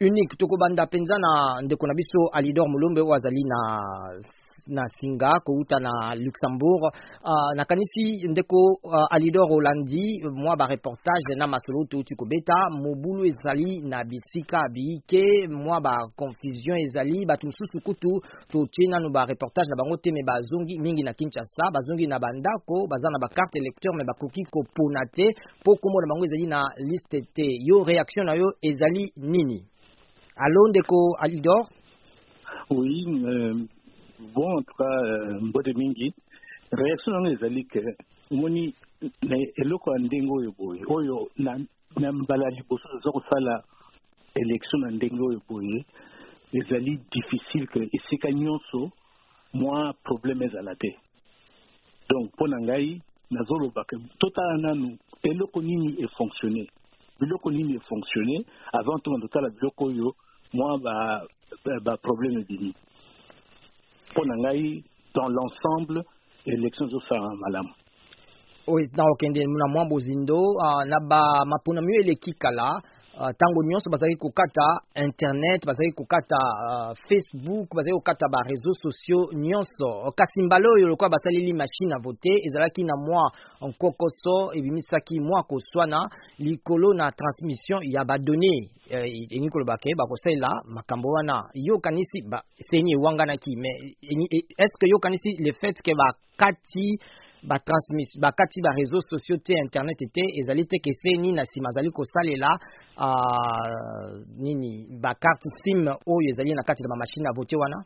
unique 0.01 0.37
tokobanda 0.37 0.87
mpenza 0.87 1.19
na 1.19 1.61
ndeko 1.63 1.87
na 1.87 1.95
biso 1.95 2.21
alidor 2.35 2.69
molombe 2.69 3.01
oyo 3.01 3.15
azali 3.15 3.43
na 3.45 3.59
na 4.67 4.83
singa 5.01 5.33
kouta 5.47 5.79
na 5.81 6.15
luxembourg 6.19 6.83
uh, 6.83 6.91
ah, 7.25 7.53
nakanisi 7.57 8.29
ndeko 8.29 8.79
uh, 8.85 9.15
alidor 9.15 9.53
olandi 9.53 10.23
mwa 10.35 10.57
bareportage 10.57 11.35
na 11.37 11.47
masolo 11.47 11.85
touti 11.87 12.15
kobeta 12.15 12.55
mobulu 12.71 13.25
ezali 13.27 13.81
na 13.81 14.05
bisika 14.05 14.59
biike 14.75 15.49
mwa 15.49 15.81
baconfusion 15.81 16.79
ezali 16.79 17.27
bato 17.27 17.47
mosusu 17.47 17.79
kutu 17.85 18.11
totie 18.51 18.89
nano 18.91 19.11
bareportage 19.11 19.71
na 19.71 19.77
bango 19.77 19.97
te 19.97 20.11
me 20.13 20.23
bazongi 20.27 20.79
mingi 20.81 21.03
na 21.03 21.13
kinshasa 21.15 21.71
bazongi 21.73 22.07
na 22.07 22.19
bandako 22.19 22.87
baza 22.91 23.11
na 23.11 23.19
bakarte 23.23 23.59
électeur 23.63 23.95
me 23.95 24.03
bakoki 24.05 24.43
kopona 24.51 25.07
te 25.15 25.31
mpo 25.63 25.77
kombo 25.79 26.01
na 26.03 26.07
bango 26.11 26.25
ezali 26.27 26.47
na 26.47 26.61
liste 26.83 27.23
te 27.35 27.47
yo 27.63 27.85
réaction 27.87 28.27
na 28.27 28.35
yo 28.35 28.51
ezali 28.63 29.13
nini 29.17 29.63
alo 30.37 30.69
ndeko 30.69 30.97
alidor 31.23 31.63
oui 32.71 33.07
euh, 33.25 33.67
bon 34.19 34.51
en 34.59 34.63
tout 34.63 34.77
cas 34.79 34.99
euh, 35.05 35.41
mbote 35.41 35.75
mingi 35.77 36.15
reaction 36.73 37.13
yango 37.15 37.29
ezali 37.35 37.65
ke 37.65 37.81
omoni 38.31 38.75
na 39.23 39.37
eloko 39.63 39.93
ya 39.93 39.99
ndenge 39.99 40.31
oyo 40.33 40.53
boye 40.59 40.83
oyo 40.89 41.29
na 41.39 42.13
mbala 42.13 42.49
liboso 42.51 42.89
toza 42.89 43.11
kosala 43.13 43.63
élection 44.35 44.81
na 44.81 44.91
ndenge 44.91 45.21
oyo 45.29 45.41
boye 45.49 45.85
ezali 46.53 46.99
difficile 47.11 47.67
ke 47.67 47.89
esika 47.99 48.33
nyonso 48.33 48.91
mwa 49.55 49.93
problème 50.03 50.43
ezala 50.43 50.75
te 50.77 50.97
donc 52.09 52.31
mpo 52.35 52.47
na 52.49 52.61
ngai 52.61 53.01
nazoloba 53.31 53.85
ke 53.85 53.97
totala 54.19 54.57
nanu 54.59 54.99
eloko 55.23 55.61
nini 55.63 56.03
efonctionne 56.03 56.67
biloko 57.21 57.51
nini 57.51 57.75
efonctionne 57.77 58.45
avant 58.73 58.99
tokando 59.03 59.29
tala 59.29 59.51
biloko 59.51 59.85
oyo 59.85 60.15
mwa 60.53 60.79
baproblème 61.85 62.41
ebimi 62.41 62.75
mpo 64.13 64.25
na 64.25 64.35
ngai 64.37 64.85
dans 65.15 65.29
l'ensemble 65.29 66.03
élection 66.47 66.87
ezosala 66.89 67.31
malamu 67.45 67.71
oyo 68.73 68.85
tina 68.91 69.03
kokende 69.09 69.41
na 69.45 69.67
mwa 69.73 69.83
bozindo 69.91 70.39
na 70.91 70.99
bamaponami 71.11 71.91
oyo 71.93 72.03
eleki 72.05 72.33
kala 72.43 72.69
uh, 73.21 73.31
ntango 73.37 73.61
nyonso 73.71 73.89
bazalaki 73.93 74.19
kokata 74.27 74.67
internet 75.07 75.61
bazalaki 75.69 75.97
kokata 76.01 76.37
uh, 76.37 76.93
facebook 77.09 77.67
bazalaki 77.77 77.99
kokata 78.01 78.27
bareseau 78.35 78.75
sociaux 78.85 79.25
nyonso 79.47 79.89
euh, 80.05 80.13
kasi 80.19 80.39
mbala 80.47 80.69
oyo 80.77 80.87
lokola 80.89 81.11
basaleli 81.15 81.53
machine 81.53 81.93
a 81.95 81.99
vote 82.07 82.33
ezalaki 82.47 82.85
na 82.85 82.93
mwa 83.05 83.23
nkokoso 83.69 84.35
ebimisaki 84.59 85.21
mwa 85.21 85.43
koswana 85.43 86.01
likolo 86.39 86.95
na 86.95 87.13
transmission 87.13 87.81
ya 87.95 88.05
badonne 88.05 88.55
euh, 88.91 89.05
elingi 89.05 89.49
koloba 89.51 89.77
ke 89.77 89.95
bakosalela 89.97 90.49
makambo 90.65 91.09
wana 91.09 91.37
yokanisi 91.55 92.23
seni 92.71 92.93
ewanganaki 92.93 93.57
mais 93.57 93.97
e, 94.01 94.45
estce 94.59 94.79
que 94.81 94.89
yokanisi 94.89 95.31
le 95.39 95.53
fait 95.53 95.81
ke 95.83 95.93
bakati 95.95 96.99
bakati 97.43 98.61
bareseau 98.63 99.01
sociaux 99.11 99.39
te 99.45 99.53
internet 99.53 99.97
te 100.13 100.21
ezali 100.41 100.65
te 100.67 100.79
kese 100.81 101.13
nini 101.21 101.33
na 101.33 101.43
nsima 101.43 101.69
azali 101.69 101.91
kosalela 101.91 102.49
uh, 102.97 103.05
ah, 103.05 104.17
nini 104.39 104.87
bakarte 105.03 105.49
sim 105.65 105.85
oyo 105.87 106.29
ezali 106.33 106.53
na 106.55 106.63
kati 106.63 106.83
na 106.83 106.89
bamashine 106.89 107.27
ya 107.27 107.33
vote 107.37 107.57
wana 107.57 107.77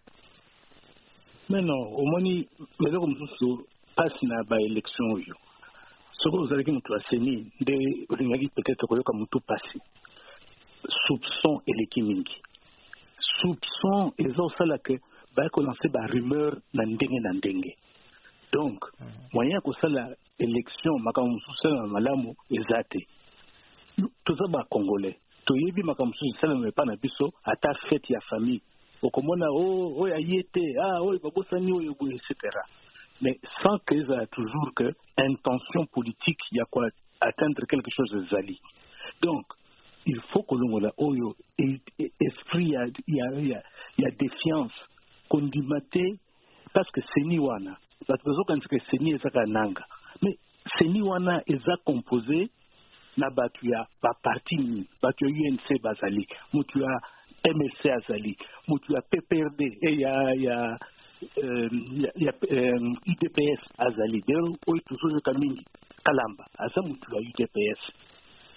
meno 1.50 1.74
omoni 1.98 2.48
eloko 2.86 3.06
mosusu 3.06 3.66
mpasi 3.92 4.26
na 4.26 4.44
baélection 4.48 5.10
oyo 5.14 5.34
soki 6.20 6.36
ozalaki 6.38 6.72
moto 6.72 6.94
ya 6.94 7.00
seni 7.10 7.46
nde 7.60 7.74
olingaki 8.08 8.46
peut-être 8.56 8.86
koyoka 8.86 9.12
motu 9.18 9.38
mpasi 9.38 9.78
soupçon 11.06 11.58
eleki 11.66 12.02
mingi 12.02 12.36
soupçon 13.40 14.12
eza 14.18 14.42
osala 14.42 14.78
ke 14.78 14.94
bayaki 15.34 15.54
kolance 15.54 15.88
barumeur 15.92 16.52
na 16.74 16.82
ndenge 16.86 17.18
na 17.20 17.32
ndenge 17.32 17.72
donc 18.52 18.80
mwanya 19.32 19.56
mm. 19.56 19.60
kusala 19.62 20.08
élection 20.38 20.98
makambo 21.02 21.30
mosusu 21.30 21.56
salama 21.62 21.88
malamu 21.88 22.34
eza 22.50 22.82
te 22.90 23.06
toza 24.24 24.46
bacongolais 24.50 25.16
toyebi 25.44 25.82
makambo 25.82 26.06
mosusu 26.12 26.36
esalama 26.36 26.68
epai 26.68 26.86
na 26.86 26.96
biso 26.96 27.30
ata 27.44 27.74
fete 27.88 28.12
ya 28.14 28.20
famille 28.20 28.60
okomona 29.02 29.46
oh, 29.50 29.94
oyo 30.02 30.14
aye 30.14 30.42
te 30.52 30.62
ah 30.82 31.00
oyo 31.02 31.18
babosani 31.22 31.72
oyo 31.72 31.94
boye 31.98 32.14
etc 32.14 32.34
mais 33.20 33.36
sans 33.62 33.78
que 33.86 33.94
ezala 33.94 34.26
toujours 34.26 34.72
que 34.74 34.92
intention 35.18 35.86
politique 35.86 36.42
ya 36.52 36.64
koatteindre 36.64 37.66
quelque 37.66 37.90
chose 37.90 38.14
ezali 38.26 38.58
donc 39.22 39.44
il 40.06 40.20
faut 40.32 40.42
kolongola 40.42 40.92
oyo 40.96 41.36
e, 41.58 41.78
e, 41.98 42.10
esprit 42.20 42.70
ya, 42.72 42.86
ya, 43.06 43.24
ya, 43.40 43.62
ya 43.98 44.10
défiance 44.18 44.72
kondima 45.28 45.80
te 45.92 46.16
parce 46.72 46.90
que 46.92 47.00
seni 47.14 47.38
wana 47.38 47.76
bazozokanisa 48.08 48.68
ke 48.68 48.78
seni 48.90 49.12
eza 49.16 49.30
ka 49.30 49.42
nanga 49.46 49.84
me 50.22 50.30
seni 50.78 51.02
wana 51.02 51.40
eza 51.46 51.76
composé 51.84 52.48
na 53.16 53.30
bato 53.30 53.60
ya 53.66 53.86
baparti 54.02 54.56
nini 54.56 54.88
bato 55.02 55.26
ya 55.26 55.32
unc 55.50 55.68
bazali 55.82 56.24
moto 56.52 56.80
ya 56.80 56.92
mlc 57.44 57.80
azali 57.86 58.36
moto 58.68 58.94
ya 58.94 59.00
pprd 59.02 59.60
eh, 59.88 59.98
ya 59.98 60.14
ya 60.46 60.58
euh, 61.42 61.68
ya, 62.02 62.10
ya 62.24 62.32
euh, 62.50 62.80
udps 63.06 63.60
azali 63.78 64.20
dero 64.26 64.48
oyo 64.66 64.80
e 64.80 64.84
tozoyoka 64.88 65.32
mingi 65.34 65.64
kalamba 66.04 66.46
aza 66.58 66.80
moto 66.82 67.06
ya 67.14 67.20
udps 67.20 67.80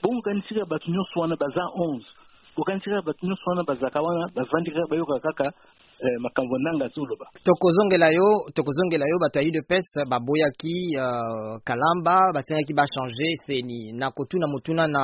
bokokanisika 0.02 0.66
batu 0.66 0.92
nyonso 0.92 1.20
wana 1.20 1.36
baza 1.36 1.62
11 1.76 2.00
kokanisika 2.56 3.02
batu 3.02 3.26
nyonso 3.28 3.44
wana 3.50 3.64
bazaka 3.64 4.02
wana 4.02 4.28
bavandika 4.36 4.80
bayoka 4.90 5.20
kaka 5.20 5.52
eh, 6.00 6.18
makambo 6.20 6.56
nanga 6.64 6.86
azoloba 6.86 7.26
tokozongela 7.50 8.08
yo 8.18 8.28
tokozongela 8.58 9.06
yo 9.12 9.16
bato 9.24 9.38
ya 9.42 9.48
udps 9.52 9.86
baboyaki 10.12 10.78
uh, 11.04 11.56
kalamba 11.70 12.18
basengaki 12.36 12.74
bachange 12.74 13.30
seni 13.46 13.92
na 13.94 14.08
kotuna 14.16 14.48
motuna 14.48 14.88
na 14.88 15.04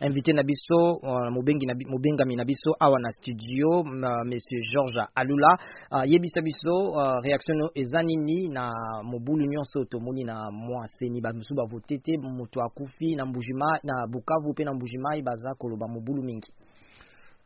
invité 0.00 0.32
na 0.32 0.42
biso 0.42 0.78
uh, 1.02 1.28
mobengami 1.30 2.36
na 2.36 2.44
biso 2.44 2.70
awa 2.80 2.98
na 3.00 3.10
studio 3.10 3.68
uh, 3.80 4.24
monsieur 4.24 4.62
george 4.72 4.98
alula 5.14 5.56
uh, 5.92 6.04
yebisa 6.06 6.40
biso 6.42 6.74
uh, 6.92 7.18
réaction 7.22 7.56
no 7.56 7.68
eza 7.74 8.02
nini 8.02 8.48
na 8.48 8.70
mobulu 9.02 9.44
nyonso 9.46 9.84
tomoni 9.84 10.24
na 10.24 10.50
mwa 10.50 10.86
seni 10.98 11.20
bamosusu 11.20 11.54
bavote 11.54 11.98
te 11.98 12.18
moto 12.18 12.62
akufi 12.62 13.14
na 13.16 13.26
mbujima 13.26 13.78
na 13.82 14.06
bukavu 14.10 14.50
mpe 14.52 14.64
na 14.64 14.72
mbujimai 14.74 15.22
baza 15.22 15.54
koloba 15.58 15.88
mobulu 15.88 16.22
mingi 16.22 16.52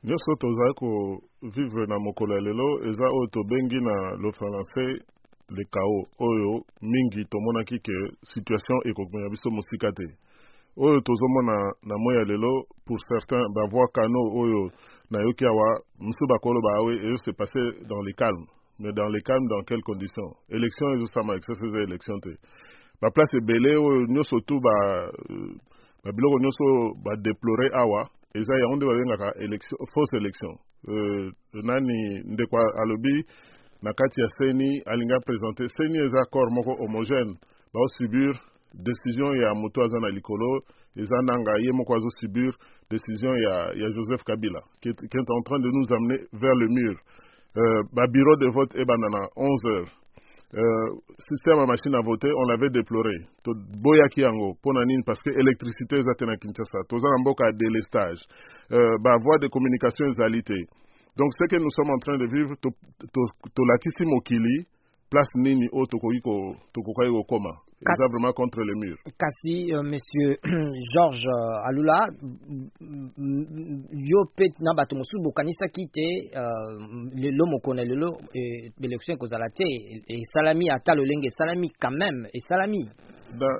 nyonso 0.09 0.31
tozali 0.43 0.75
kovivre 0.83 1.85
na 1.87 1.97
mokolo 2.07 2.31
ya 2.35 2.41
lelo 2.47 2.69
eza 2.89 3.07
oyo 3.17 3.27
tobengi 3.37 3.79
na 3.89 3.97
le 4.23 4.31
français 4.39 4.93
le 5.57 5.65
kao 5.75 5.99
oyo 6.29 6.51
mingi 6.93 7.23
tomonaki 7.33 7.77
ke 7.85 7.97
situation 8.33 8.79
ekokomela 8.91 9.31
biso 9.33 9.49
mosika 9.51 9.89
te 9.99 10.07
oyo 10.87 11.01
tozomona 11.09 11.57
na 11.89 11.95
moi 12.05 12.15
ya 12.19 12.25
lelo 12.33 12.53
pour 12.87 12.99
certains 13.11 13.49
bavoi 13.57 13.89
kano 13.97 14.21
oyo 14.43 14.61
nayoki 15.11 15.45
awa 15.47 15.69
mosusu 15.99 16.25
bakoloba 16.33 16.71
awe 16.79 16.93
ezo 17.09 17.17
se 17.25 17.31
passe 17.39 17.63
dans 17.89 18.03
le 18.05 18.13
calme 18.13 18.47
mais 18.79 18.93
dans 18.93 19.09
le 19.09 19.21
calme 19.21 19.47
dans 19.49 19.63
quelles 19.65 19.85
conditions 19.89 20.33
élection 20.51 20.93
ezosama 20.95 21.37
exerce 21.37 21.63
eza 21.65 21.81
élection 21.81 22.19
te 22.21 22.37
baplace 23.01 23.33
ebele 23.35 23.77
oyo 23.77 24.05
nyonso 24.07 24.37
tu 24.41 24.61
babiloko 24.61 26.37
ba 26.37 26.39
euh, 26.39 26.45
nyonso 26.45 26.67
badeplore 27.05 27.71
awa 27.73 28.11
ezayi 28.39 28.61
yaunde 28.61 28.85
wavengaka 28.87 29.33
une 29.45 29.57
fausse 29.95 30.13
élection. 30.17 30.59
Euh, 30.89 31.31
nani 31.53 32.21
ndeko 32.25 32.59
alobi 32.61 33.25
na 33.83 33.93
kati 33.93 34.21
ya 34.21 34.29
seni 34.29 34.81
Alinga 34.87 35.21
présente 35.21 35.69
seni 35.69 35.99
eza 35.99 36.25
corps 36.33 36.51
moko 36.51 36.73
homogène 36.83 37.35
baosubir 37.73 38.35
décision 38.75 39.35
ya 39.35 39.55
moto 39.55 39.83
aza 39.83 39.99
na 40.01 40.09
likolo 40.09 40.63
eza 40.97 41.23
nanga 41.23 41.53
ye 41.65 41.73
moko 41.73 41.95
azosubir 41.97 42.53
décision 42.91 43.37
ya, 43.43 43.55
ya 43.75 43.91
joseph 43.93 44.25
kabila 44.25 44.61
qui 44.83 44.89
est, 44.91 45.31
en 45.31 45.43
train 45.43 45.59
de 45.61 45.71
nous 45.71 45.93
amener 45.97 46.27
vers 46.33 46.55
le 46.57 46.67
mur 46.69 46.99
euh, 47.57 48.07
bureau 48.11 48.37
de 48.37 48.47
vote 48.51 48.75
ebanda 48.77 49.09
banana. 49.11 49.29
11 49.37 49.65
heures 49.67 50.04
euh, 50.57 50.87
système 51.29 51.59
à 51.59 51.67
machine 51.67 51.93
à 51.97 52.01
voter 52.01 52.31
on 52.31 52.45
l'avait 52.47 52.71
déploré 52.71 53.11
toboyaki 53.43 54.21
yango 54.21 54.53
mpona 54.55 54.85
nini 54.85 55.03
parce 55.03 55.21
que 55.21 55.31
électricité 55.31 55.97
est 55.99 56.23
à 56.23 56.27
na 56.27 56.37
kinshasa 56.37 56.79
des 56.89 56.97
na 56.97 57.19
mboka 57.23 57.51
y 57.51 57.57
délestage 57.57 58.21
euh, 58.71 58.97
voies 59.25 59.39
de 59.39 59.49
communication 59.49 60.07
donc 60.15 61.33
ce 61.37 61.45
que 61.51 61.57
nous 61.61 61.71
sommes 61.71 61.91
en 61.91 61.99
train 61.99 62.17
de 62.19 62.27
vivre 62.33 62.53
en 62.53 62.63
to, 62.63 62.71
to 62.71 63.63
vivre 64.31 64.65
place 65.15 65.39
nini 65.39 65.67
oyo 65.73 65.87
tokoki 65.87 66.21
tokokai 66.75 67.11
kokoma 67.11 67.53
eza 67.87 68.07
vraiment 68.11 68.33
contre 68.35 68.65
le 68.65 68.75
mur 68.75 68.97
kasi 69.19 69.73
euh, 69.73 69.83
monsieur 69.83 70.37
george 70.93 71.23
euh, 71.27 71.69
alula 71.69 72.07
yo 74.09 74.21
mpe 74.27 74.45
na 74.61 74.75
bato 74.75 74.97
mosusu 74.97 75.23
bokanisaki 75.23 75.87
te 75.93 76.07
euh, 76.41 76.75
lelo 77.15 77.47
mokona 77.47 77.85
lelo 77.85 78.09
e, 78.35 78.73
élection 78.83 79.15
ekozala 79.15 79.49
te 79.55 79.67
e, 79.67 80.03
esalami 80.27 80.71
ata 80.71 80.95
lolenge 80.95 81.27
esalami 81.29 81.69
quand 81.81 81.97
même 81.99 82.27
esalami 82.33 82.83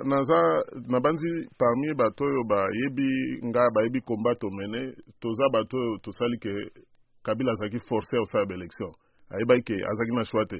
naza 0.05 0.39
na 0.87 0.99
banzi 0.99 1.31
parmi 1.59 1.93
bato 1.95 2.23
oyo 2.25 2.43
bayebi 2.43 3.39
ngai 3.47 3.69
bayebi 3.75 4.01
komba 4.01 4.35
tomene 4.35 4.93
toza 5.21 5.47
bato 5.53 5.77
oyo 5.77 5.97
tosali 6.03 6.37
ke 6.39 6.51
kabila 7.23 7.51
azalaki 7.51 7.79
forcé 7.87 8.17
osala 8.17 8.45
baélection 8.45 8.91
ayebaki 9.31 9.63
ke 9.65 9.73
azalaki 9.75 10.15
na 10.15 10.23
shwa 10.23 10.45
te 10.45 10.59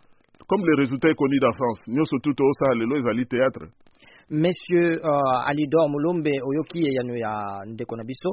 comme 0.47 0.65
le 0.65 0.75
résultat 0.75 1.09
est 1.09 1.15
connu 1.15 1.39
dans 1.39 1.51
france 1.51 1.79
nyonso 1.87 2.17
tout 2.19 2.35
osala 2.43 2.75
lelo 2.75 2.95
ezali 2.97 3.25
théâtre 3.25 3.65
monsieur 4.29 4.99
uh, 4.99 5.47
alidor 5.47 5.89
mulumbe 5.89 6.31
oyoki 6.43 6.79
ye 6.83 6.93
yano 6.95 7.15
ya 7.15 7.61
ndeko 7.65 7.95
na 7.97 8.03
biso 8.03 8.31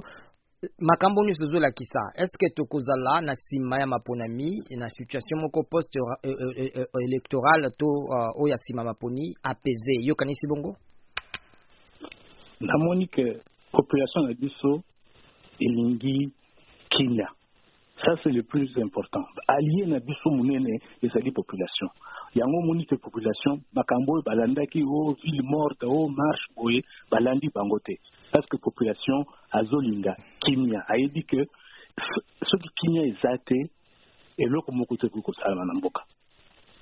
makambo 0.80 1.24
nyonso 1.24 1.44
ezolakisa 1.44 2.02
estce 2.22 2.48
tokozala 2.56 3.20
na 3.20 3.32
nsima 3.34 3.78
ya 3.80 3.86
maponami 3.86 4.50
na 4.76 4.88
situation 4.88 5.40
moko 5.40 5.62
poste 5.70 5.96
euh, 5.96 6.06
euh, 6.24 6.70
euh, 6.76 6.86
électorale 7.06 7.70
to 7.78 7.86
uh, 7.86 8.34
oyo 8.40 8.48
ya 8.52 8.56
nsima 8.60 8.84
maponi 8.84 9.34
apese 9.42 9.92
eyokanisi 10.00 10.46
bongo 10.46 10.76
namoni 12.60 13.06
ke 13.08 13.24
population 13.72 14.26
na 14.28 14.34
biso 14.34 14.82
elingi 15.60 16.32
kimia 16.90 17.28
Ça, 18.08 18.14
c'est 18.24 18.30
le 18.32 18.42
plus 18.42 18.66
important. 18.78 19.22
Allier 19.48 19.84
na 19.84 19.98
ne 20.00 20.72
et 20.72 21.30
population. 21.30 21.88
Yango 22.34 22.62
moni 22.62 22.86
te 22.86 22.94
population, 22.94 23.60
makambo 23.74 24.22
balandaki 24.22 24.82
o 24.82 25.10
oh, 25.10 25.16
ville 25.22 25.42
morte, 25.42 25.82
o 25.84 25.92
oh, 26.04 26.08
marche 26.08 26.46
boye, 26.56 26.80
balandi 27.10 27.50
bangote 27.54 27.98
Parce 28.32 28.46
que 28.46 28.56
population 28.56 29.26
azolinga 29.52 30.16
kimia, 30.40 30.86
dit 31.12 31.22
que 31.24 31.36
qui 32.00 32.68
kimia 32.80 33.02
eza 33.08 33.36
te, 33.44 33.68
eloko 34.38 34.72
moko 34.72 34.96
te 34.96 35.06
ekoki 35.08 35.22
kosalama 35.24 35.66
na 35.66 35.74
mboka. 35.74 36.02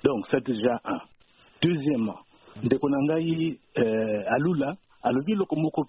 Donc, 0.05 0.23
c'est 0.31 0.45
déjà 0.45 0.79
un. 0.85 1.01
Deuxièmement, 1.61 2.19
de 2.63 2.77
Konangaï, 2.77 3.59
euh, 3.79 4.23
alula 4.29 4.77
alobi 5.03 5.33
eloko 5.33 5.57
moko 5.57 5.85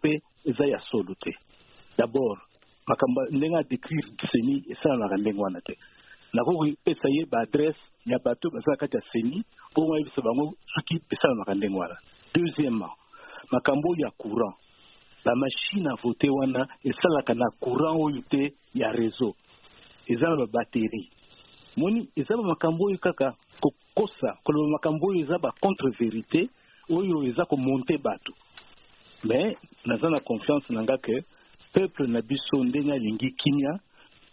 D'abord, 1.97 2.39
makambo 2.89 3.25
ndenge 3.31 3.57
adécrire 3.57 4.09
seni 4.33 4.65
esalanaka 4.71 5.17
ndenge 5.17 5.41
wana 5.41 5.61
te 5.61 5.75
nakoki 6.33 6.71
epesa 6.71 7.09
ye 7.09 7.25
baadresse 7.27 7.81
ya 8.07 8.19
bato 8.19 8.51
baza 8.51 8.71
na 8.71 8.77
kati 8.77 8.97
ya 8.97 9.03
seni 9.13 9.45
mpongo 9.73 9.95
ayebisa 9.95 10.23
bango 10.23 10.55
soki 10.75 11.01
esalanaka 11.13 11.55
ndenge 11.55 11.77
wana 11.79 11.97
deuxièmement 12.35 12.93
makambo 13.53 13.91
oyo 13.93 14.07
ya 14.07 14.11
courant 14.11 14.55
bamashine 15.25 15.91
avote 15.93 16.29
wana 16.31 16.69
esalaka 16.85 17.35
na 17.35 17.47
courant 17.61 17.99
oyo 18.01 18.21
te 18.31 18.53
ya 18.75 18.93
réseau 18.93 19.35
eza 20.09 20.29
na 20.29 20.37
babateri 20.37 21.11
moni 21.77 22.09
eza 22.17 22.37
bamakambo 22.37 22.85
oyo 22.89 22.99
kaka 22.99 23.35
kokosa 23.61 24.39
koloba 24.45 24.69
makambo 24.69 25.07
oyo 25.13 25.21
eza 25.25 25.39
bacontre 25.39 25.91
vérité 26.01 26.49
oyo 26.91 27.23
eza 27.29 27.45
komonte 27.45 27.99
bato 27.99 28.33
me 29.25 29.57
naza 29.85 30.11
na 30.11 30.21
confiance 30.21 30.73
na 30.73 30.83
nga 30.83 30.97
ke 30.99 31.25
peuple 31.73 32.07
na 32.07 32.21
ndenge 32.65 32.93
alingi 32.93 33.35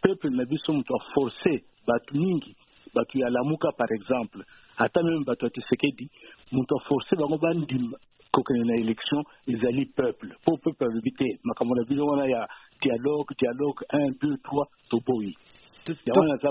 peuple 0.01 0.29
na 0.29 0.45
moto 0.69 0.95
aforce 0.99 1.61
mingi 2.13 2.55
par 3.77 3.91
exemple 3.93 4.43
ata 4.77 5.03
meme 5.03 5.25
bato 5.25 5.45
ya 5.45 5.49
tisekedi 5.51 6.09
moto 6.51 6.75
aforce 6.77 7.15
bango 7.15 7.37
bandima 7.37 7.97
kokende 8.31 8.63
na 8.65 8.75
élection 8.79 9.23
ezali 9.47 9.85
peuple 9.85 10.29
pour 10.45 10.59
peuple 10.59 10.83
alobi 10.85 11.11
te 11.11 11.39
makambo 11.43 11.75
dialogue 12.79 13.29
dialogue 13.39 13.83
un 13.91 14.11
deux 14.21 14.37
trois 14.43 14.67
toboyi 14.89 15.33
ya 16.05 16.13
wana 16.15 16.33
aza 16.33 16.49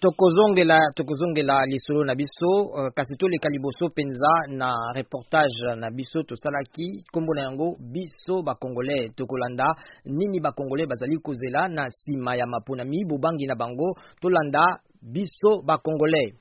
tokozongela 0.00 0.80
tokozongela 0.96 1.66
lisolo 1.68 2.00
na 2.04 2.14
biso 2.16 2.50
uh, 2.64 2.88
kasi 2.96 3.12
toleka 3.20 3.48
liboso 3.52 3.86
mpenza 3.92 4.48
na 4.48 4.72
reportage 4.96 5.76
na 5.76 5.90
biso 5.92 6.22
tosalaki 6.24 7.04
nkombo 7.12 7.34
na 7.36 7.42
yango 7.44 7.76
biso 7.92 8.40
bakongolais 8.42 9.12
tokolanda 9.16 9.68
nini 10.08 10.40
bakongolais 10.40 10.88
bazali 10.88 11.18
kozela 11.20 11.68
na 11.68 11.88
nsima 11.92 12.34
ya 12.36 12.46
mapona 12.48 12.84
mibu 12.84 13.18
bangi 13.20 13.46
na 13.46 13.54
bango 13.56 13.96
tolanda 14.20 14.80
biso 15.04 15.60
bakongolais 15.68 16.32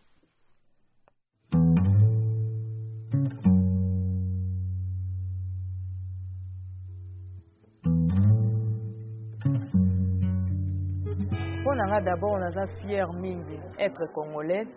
nga 12.01 12.11
d'abord 12.11 12.39
naza 12.39 12.65
fiere 12.81 13.11
mingi 13.19 13.59
être 13.77 14.07
congolaise 14.15 14.71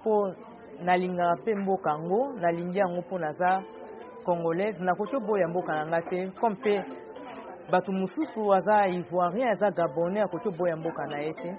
mpo 0.00 0.32
nalingaka 0.84 1.34
mpe 1.42 1.52
mboka 1.54 1.90
yango 1.90 2.20
nalingi 2.40 2.78
yango 2.78 3.00
mpo 3.02 3.18
naza 3.18 3.62
congolaise 4.24 4.78
nakoki 4.82 5.16
oboya 5.16 5.48
mboka 5.48 5.72
na 5.74 5.82
nga 5.90 6.00
te 6.10 6.18
comme 6.40 6.54
mpe 6.58 6.74
bato 7.70 7.92
mosusu 7.92 8.52
aza 8.54 8.86
ivoirien 8.88 9.48
aza 9.48 9.70
gabonais 9.70 10.24
akoki 10.24 10.48
oboya 10.48 10.76
mboka 10.76 11.02
na 11.10 11.18
ye 11.20 11.32
te 11.34 11.50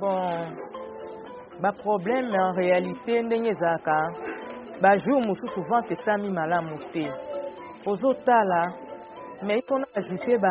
bon 0.00 0.18
baproblème 1.62 2.34
en 2.40 2.52
réalité 2.52 3.22
ndenge 3.22 3.48
ezalaka 3.48 4.10
bajour 4.82 5.20
mosusu 5.22 5.60
vente 5.70 5.90
esami 5.92 6.30
malamu 6.30 6.78
te 6.92 7.06
ozotala 7.86 8.74
mais 9.42 9.62
mpona 9.62 9.86
ajute 9.94 10.38
ba 10.38 10.50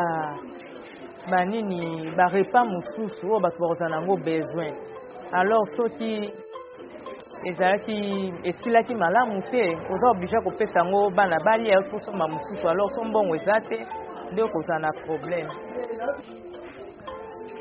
banini 1.30 2.12
barepas 2.18 2.64
mosusu 2.68 3.28
oyo 3.28 3.40
bato 3.40 3.58
bakozala 3.60 3.96
yango 3.96 4.18
besoin 4.18 4.74
alors 5.34 5.68
soki 5.78 6.32
ezalaki 7.50 8.32
esilaki 8.44 8.96
malamu 8.96 9.42
te 9.52 9.76
oza 9.92 10.08
oblige 10.12 10.38
kopesa 10.44 10.80
yango 10.80 11.10
bana 11.10 11.38
balia 11.46 11.82
to 11.90 11.98
somba 12.00 12.28
mosusu 12.28 12.68
alors 12.70 12.94
so 12.96 13.04
mbongo 13.04 13.36
eza 13.36 13.60
te 13.70 13.78
nde 14.32 14.42
okozala 14.44 14.80
na 14.92 14.92
problème 15.06 15.50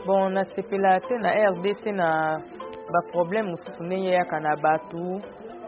bon 0.06 0.28
nasepela 0.30 1.00
te 1.00 1.14
na 1.18 1.30
rdc 1.50 1.86
na 1.86 2.40
baproblème 2.92 3.50
mosusu 3.50 3.82
ndenge 3.82 4.08
eyaka 4.08 4.40
na 4.40 4.56
bato 4.56 5.20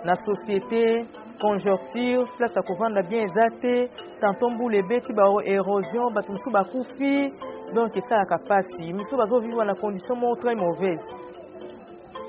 na 0.05 0.15
société 0.15 1.03
conjoncture 1.41 2.27
place 2.37 2.57
ya 2.57 2.63
kovanda 2.63 3.03
bien 3.03 3.25
eza 3.25 3.47
te 3.61 3.89
tanto 4.21 4.51
mbula 4.51 4.77
ebeti 4.79 5.13
baérosion 5.15 6.13
bato 6.15 6.33
mosusu 6.33 6.51
bakufi 6.51 7.33
donc 7.75 7.97
esalaka 7.97 8.39
mpasi 8.39 8.93
miso 8.93 9.17
bazovivre 9.17 9.65
na 9.65 9.75
condition 9.75 10.19
moko 10.19 10.41
très 10.41 10.55
mauvaise 10.55 11.03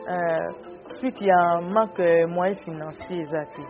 euh, 0.07 0.51
suite 0.99 1.21
ya 1.21 1.59
manque 1.61 1.99
euh, 1.99 2.27
moyen 2.27 2.55
financier 2.55 3.19
eza 3.21 3.45
te 3.53 3.61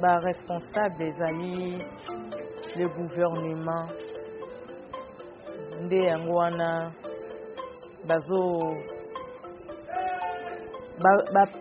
baresponsable 0.00 1.02
ezali 1.08 1.78
le 2.76 2.88
gouvernement 2.88 3.88
nde 5.82 5.96
yango 6.04 6.34
wana 6.36 6.90
bazo 8.06 8.93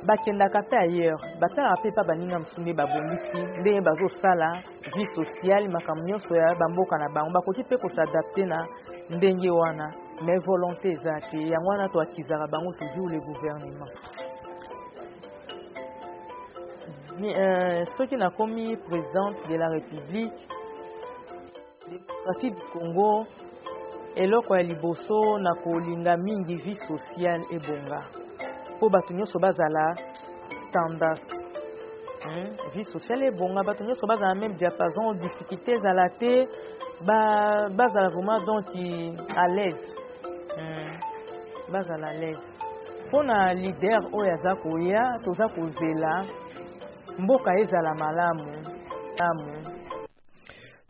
bakendaka 0.08 0.54
ba, 0.62 0.62
ba 0.62 0.69
te 0.69 0.76
ailleurs 0.78 1.19
batalaka 1.41 1.76
mpe 1.82 1.89
mpa 1.91 2.04
baninga 2.08 2.39
mosusu 2.39 2.62
nde 2.62 2.74
babongisi 2.78 3.39
ndenge 3.60 3.82
bazosala 3.88 4.50
vie 4.93 5.06
sociale 5.15 5.67
makambo 5.67 6.04
nyonso 6.06 6.36
ya 6.41 6.50
bamboka 6.60 6.96
na 7.00 7.08
bango 7.15 7.32
bakoki 7.34 7.62
mpe 7.65 7.78
kosadapte 7.82 8.43
na 8.46 8.58
ndenge 9.15 9.50
wana 9.52 9.86
mais 10.26 10.39
volonté 10.46 10.89
eza 10.93 11.13
te 11.32 11.38
yango 11.38 11.67
wana 11.69 11.89
toakizaka 11.89 12.46
bango 12.52 12.72
toujours 12.80 13.10
le 13.12 13.19
gouvernement 13.28 13.91
euh, 17.24 17.86
soki 17.98 18.15
nakomi 18.17 18.78
présidente 18.78 19.48
de 19.50 19.56
la 19.56 19.69
république 19.69 20.48
démocratie 21.89 22.52
du 22.52 22.62
congo 22.72 23.26
eloko 24.15 24.56
ya 24.56 24.63
liboso 24.63 25.39
na 25.39 25.54
kolinga 25.56 26.17
mingi 26.17 26.56
vie 26.56 26.76
sociale 26.88 27.43
ebonga 27.52 28.04
mpo 28.78 28.90
bato 28.90 29.14
nyonso 29.14 29.40
bazala 29.40 29.96
standard 30.70 31.22
vie 32.74 32.84
sociale 32.84 33.26
ebonga 33.28 33.64
bato 33.64 33.84
nyonso 33.84 34.06
bazala 34.08 34.34
même 34.36 34.56
diapason 34.56 35.14
difficulté 35.18 35.74
ezala 35.76 36.10
te 36.18 36.48
bazala 37.76 38.10
vraiment 38.10 38.42
donc 38.50 38.66
à 39.36 39.48
l'aise 39.48 39.88
bazala 41.72 42.08
à 42.08 42.14
l'aise 42.14 42.48
mpona 43.08 43.54
lider 43.54 43.98
oyo 44.14 44.32
aza 44.34 44.56
koya 44.56 45.04
toza 45.24 45.48
kozela 45.56 46.14
mboka 47.18 47.52
ezala 47.62 47.92
malamu 48.04 48.50
malamu 48.54 49.62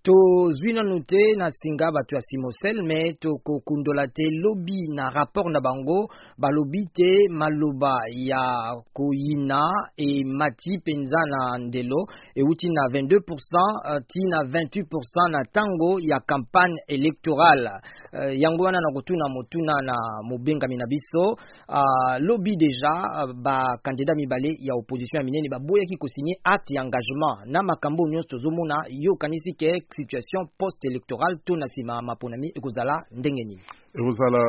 tozwi 0.04 0.74
nanu 0.74 1.00
te 1.08 1.36
na 1.38 1.50
singa 1.52 1.92
bato 1.92 2.16
ya 2.16 2.22
simosel 2.22 2.84
me 2.84 3.14
tokokundola 3.22 4.08
te 4.08 4.26
lobi 4.44 4.80
na 4.94 5.10
rapport 5.10 5.48
na 5.48 5.60
bango 5.62 6.08
balobi 6.38 6.84
te 6.94 7.12
maloba 7.30 7.96
ya 8.12 8.76
koyina 8.94 9.62
emati 9.98 10.78
mpenza 10.78 11.22
na 11.26 11.58
ndelo 11.58 12.04
ewuti 12.36 12.70
na 12.70 12.82
22 12.92 13.16
euh, 13.16 14.04
ti 14.08 14.20
na 14.28 14.38
28 14.44 15.32
na 15.32 15.40
ntango 15.42 16.00
ya 16.00 16.20
campagne 16.20 16.76
électorale 16.88 17.70
uh, 17.72 18.36
yango 18.36 18.64
wana 18.64 18.80
na 18.82 18.92
kotuna 18.94 19.30
motuna 19.30 19.74
na 19.82 19.96
mobengami 20.28 20.76
na 20.78 20.86
biso 20.88 21.24
uh, 21.30 22.20
lobi 22.20 22.52
deja 22.60 22.92
uh, 22.92 23.32
bakandida 23.42 24.16
mibale 24.16 24.56
ya 24.60 24.74
opposition 24.76 25.18
ya 25.18 25.24
minene 25.24 25.48
baboyaki 25.50 25.96
kosigne 25.96 26.36
acte 26.44 26.76
ya 26.76 26.82
engagement 26.84 27.46
na 27.46 27.64
makambo 27.64 28.04
nyonso 28.10 28.28
tozomona 28.28 28.76
yokanisi 28.90 29.54
ke 29.54 29.80
situation 29.96 30.48
post-électorale 30.58 31.38
tunasimama 31.46 32.16
ponami 32.22 32.48
ekozala 32.58 32.96
ndenge 33.20 33.44
nini 33.44 33.62
ekozala 33.96 34.42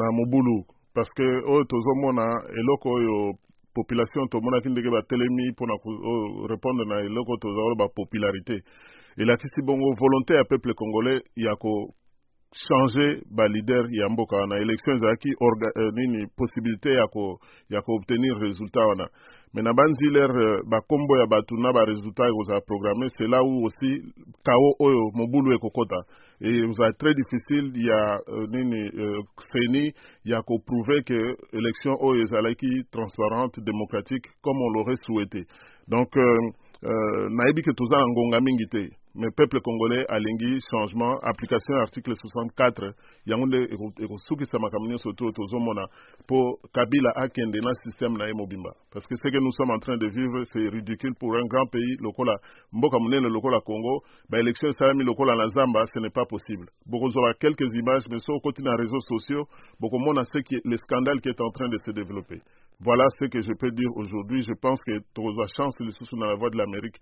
na 0.00 0.06
mobulu 0.18 0.56
parce 0.94 1.10
que 1.16 1.22
oyo 1.24 1.60
oh, 1.60 1.64
tozomona 1.64 2.24
eloko 2.60 2.88
oyo 2.98 3.16
population 3.74 4.28
tomonaki 4.28 4.68
ndenge 4.68 4.90
batelemi 4.90 5.50
mpona 5.52 5.74
oh, 5.84 6.46
répondre 6.52 6.84
na 6.86 6.96
eloko 7.08 7.36
tozala 7.40 7.74
bapopularité 7.78 8.56
elakisi 9.18 9.62
bongo 9.66 9.94
volonté 9.94 10.34
ya 10.34 10.44
peuple 10.44 10.74
congolais 10.74 11.20
ya 11.36 11.54
ba 11.62 13.04
balider 13.30 13.84
ya 14.00 14.08
mboka 14.08 14.36
wana 14.36 14.56
élection 14.58 14.96
ezalaki 14.96 15.28
eh, 15.28 15.92
nini 15.94 16.26
possibilité 16.36 16.90
ya 17.70 17.80
koobtenir 17.82 18.34
ko 18.34 18.40
résultat 18.44 18.86
wana 18.88 19.08
mais 19.54 19.62
na 19.62 19.70
euh, 19.70 20.62
ba 20.64 20.80
bakombo 20.80 21.16
ya 21.18 21.26
bato 21.26 21.54
na 21.56 21.72
baresultat 21.72 22.26
ekozala 22.28 22.60
programme 22.62 23.06
c'est 23.18 23.26
là 23.28 23.42
où 23.44 23.66
aussi 23.66 24.00
kao 24.44 24.76
oyo 24.80 25.10
mobulu 25.14 25.54
ekokota 25.54 25.96
et 26.40 26.62
a 26.62 26.92
très 26.94 27.12
difficile 27.14 27.70
y 27.76 27.90
a 27.90 28.18
euh, 28.28 28.46
nini 28.50 28.90
euh, 28.96 29.20
y 30.24 30.32
a 30.32 30.36
ya 30.36 30.42
que 30.42 31.02
que 31.02 31.34
élection 31.52 31.92
oyo 32.00 32.22
ezalaki 32.22 32.84
transparente 32.90 33.60
démocratique 33.60 34.24
comme 34.40 34.56
on 34.58 34.70
l'aurait 34.70 35.02
souhaité 35.02 35.44
donc 35.86 36.08
euh, 36.16 36.38
euh, 36.84 37.28
nayebi 37.28 37.62
ke 37.62 37.72
toza 37.74 37.96
na 37.98 38.06
ngonga 38.06 38.38
mingi 38.40 38.66
te 38.70 39.01
mais 39.14 39.30
peuple 39.32 39.60
congolais 39.60 40.04
alingi 40.08 40.58
changement 40.70 41.18
application 41.20 41.74
article 41.80 42.14
64 42.16 42.92
pour 43.28 43.46
nde 43.46 43.68
ekosukisama 44.00 44.70
kambo 44.70 44.88
nyonso 44.88 45.12
to 45.12 45.30
tozomona 45.32 45.86
pour 46.26 46.56
kabila 46.72 47.10
akende 47.16 47.60
na 47.60 47.74
système 47.84 48.16
na 48.16 48.28
emobimba 48.28 48.72
parce 48.90 49.06
que 49.06 49.14
ce 49.16 49.28
que 49.30 49.38
nous 49.38 49.52
sommes 49.52 49.70
en 49.70 49.78
train 49.78 49.98
de 49.98 50.08
vivre 50.08 50.44
c'est 50.44 50.66
ridicule 50.68 51.12
pour 51.20 51.34
un 51.36 51.44
grand 51.46 51.66
pays 51.66 51.96
lokola 52.00 52.34
mboka 52.72 52.98
monene 52.98 53.28
lokola 53.28 53.60
congo 53.60 54.02
baélection 54.30 54.68
esalami 54.68 55.04
lokola 55.04 55.36
na 55.36 55.46
zamba 55.48 55.84
ce 55.92 56.00
n'est 56.00 56.12
pas 56.14 56.24
possible 56.24 56.68
bokozwa 56.86 57.34
quelques 57.34 57.68
images 57.74 58.04
mais 58.08 58.18
sur 58.20 58.34
les 58.34 58.62
na 58.64 58.76
réseaux 58.76 59.00
sociaux 59.00 59.46
bokomona 59.78 60.22
ce 60.32 60.38
qui 60.40 60.56
le 60.64 60.76
scandale 60.78 61.20
qui 61.20 61.28
est 61.28 61.40
en 61.40 61.50
train 61.50 61.68
de 61.68 61.76
se 61.84 61.90
développer 61.90 62.40
voilà 62.80 63.04
ce 63.20 63.26
que 63.26 63.40
je 63.40 63.52
peux 63.58 63.70
dire 63.70 63.90
aujourd'hui 63.94 64.40
je 64.42 64.54
pense 64.60 64.80
que 64.84 64.92
la 64.92 65.46
chance 65.56 65.74
lisusu 65.80 66.16
dans 66.18 66.26
la 66.26 66.34
voie 66.34 66.50
de 66.50 66.56
l'amérique 66.56 66.98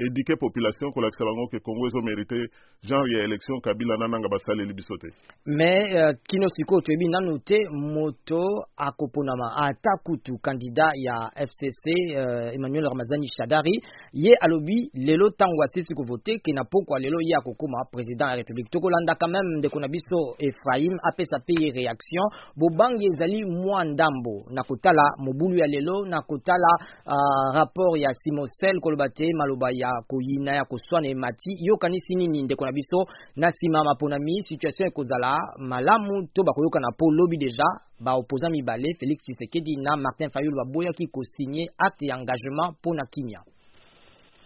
éduquer 0.00 0.36
population 0.36 0.90
kolakisa 0.92 1.24
bango 1.24 1.48
ke 1.48 1.58
congo 1.62 1.86
ezomérite 1.88 2.38
genre 2.82 3.06
ya 3.12 3.22
élection 3.24 3.60
kabila 3.60 3.96
nananga 3.96 4.28
basaleli 4.28 4.72
biso 4.74 4.96
te 4.98 5.08
mais 5.46 5.94
uh, 5.94 6.12
kino 6.28 6.48
sikoyo 6.48 6.80
toyebi 6.80 7.08
nanu 7.08 7.38
te 7.38 7.58
moto 7.70 8.42
akoponama 8.76 9.52
ata 9.56 9.96
kutu 10.04 10.38
kandida 10.38 10.90
ya 10.96 11.30
fcc 11.46 11.84
uh, 12.16 12.54
emmanuel 12.54 12.84
ramazani 12.88 13.26
shadari 13.26 13.80
ye 14.12 14.36
alobi 14.36 14.90
lelo 14.94 15.28
ntango 15.28 15.62
asisi 15.62 15.94
kovote 15.94 16.38
ke 16.42 16.52
na 16.52 16.64
pokwa 16.64 16.98
lelo 16.98 17.20
ye 17.20 17.34
akokóma 17.38 17.84
président 17.92 18.30
ya 18.30 18.36
république 18.36 18.70
tokolanda 18.70 19.14
quand 19.14 19.30
même 19.30 19.58
ndeko 19.58 19.80
na 19.80 19.88
biso 19.88 20.34
efraim 20.38 20.92
apesa 21.12 21.38
pe 21.46 21.54
ye 21.60 21.70
réaction 21.70 22.24
bobangi 22.56 23.06
ezali 23.14 23.44
mwa 23.44 23.84
ndambo 23.84 24.46
na 24.50 24.62
kotala 24.62 25.02
mobulu 25.18 25.56
ya 25.56 25.66
lelo 25.66 26.04
na 26.06 26.22
kotala 26.22 26.70
uh, 27.06 27.54
rapport 27.54 27.96
ya 27.96 28.10
simosel 28.14 28.80
koloba 28.80 29.08
te 29.08 29.26
maloba 29.34 29.67
kuba 29.68 29.70
ya 29.72 29.90
kuyina 30.08 30.54
ya 30.56 30.64
kuswana 30.64 31.08
emati 31.08 31.56
yokanisi 31.66 32.14
nini 32.14 32.42
ndeko 32.42 32.64
na 32.66 32.72
biso 32.72 33.04
na 33.36 33.48
nsima 33.48 33.84
mapona 33.84 34.18
mi 34.18 34.42
situation 34.42 34.88
ekozala 34.88 35.36
malamu 35.58 36.28
to 36.34 36.42
bakoyokana 36.42 36.88
mpo 36.94 37.10
lobi 37.10 37.36
deja 37.36 37.64
baopposant 38.00 38.52
mibale 38.52 38.94
félix 38.98 39.22
tshisekedi 39.22 39.76
na 39.82 39.96
martin 39.96 40.30
fayulu 40.30 40.56
baboyaki 40.56 41.06
kosigne 41.08 41.68
acte 41.78 42.06
ya 42.06 42.16
engagement 42.16 42.74
Pona 42.82 43.02
kimia 43.10 43.40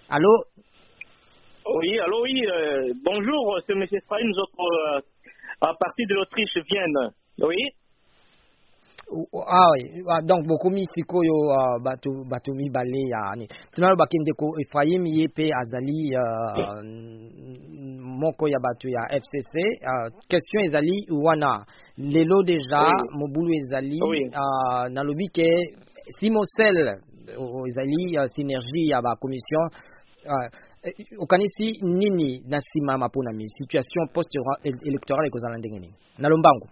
allo 0.08 0.44
oui 1.64 1.98
allo 2.00 2.22
oui 2.22 2.46
euh, 2.46 2.94
bonjour 3.04 3.56
euh, 3.56 3.60
c'est 3.66 3.74
monsieur 3.74 4.00
Frahim 4.06 4.32
Zoko 4.32 4.62
euh, 4.62 5.00
à 5.60 5.74
partir 5.78 6.06
de 6.08 6.14
l'Autriche 6.14 6.58
Vienne 6.68 7.10
oui 7.40 7.68
ah 9.46 9.68
oui 9.74 10.02
ah, 10.08 10.20
donc 10.22 10.46
bokomi 10.46 10.82
sikoyo 10.94 11.34
uh, 11.34 11.56
ah, 11.58 11.78
bato 11.82 12.10
bato 12.28 12.52
mibale 12.54 13.02
yani 13.12 13.46
tunaloba 13.74 14.06
kende 14.06 14.32
ko 14.36 14.46
Ephraim 14.62 15.04
ye 15.06 15.24
mpe 15.28 15.44
azali 15.54 16.00
uh, 16.14 16.82
moko 18.20 18.48
ya 18.48 18.58
bato 18.60 18.88
ya 18.88 19.02
FCC 19.22 19.54
uh, 19.90 20.08
question 20.30 20.60
ezali 20.64 21.06
wana 21.10 21.64
lelo 21.98 22.42
deja 22.42 22.82
oui. 22.88 23.16
mobulu 23.18 23.52
ezali 23.60 24.00
oui. 24.02 24.22
uh, 24.34 24.86
nalobi 24.90 25.26
ke 25.34 25.48
simosel 26.18 26.76
oh, 27.38 27.62
ezali 27.68 28.18
uh, 28.18 28.26
synergie 28.34 28.90
ya 28.90 28.98
bacommission 29.02 29.64
uh, 30.30 30.46
eh, 30.86 30.94
okanisi 31.18 31.66
nini 31.82 32.42
na 32.48 32.58
nsima 32.58 32.98
mapona 32.98 33.32
mi 33.32 33.44
situation 33.58 34.06
post 34.14 34.30
électorale 34.88 35.26
ekozala 35.28 35.56
ndenge 35.58 35.78
nini 35.80 35.94
na 36.18 36.28
lombangu 36.28 36.66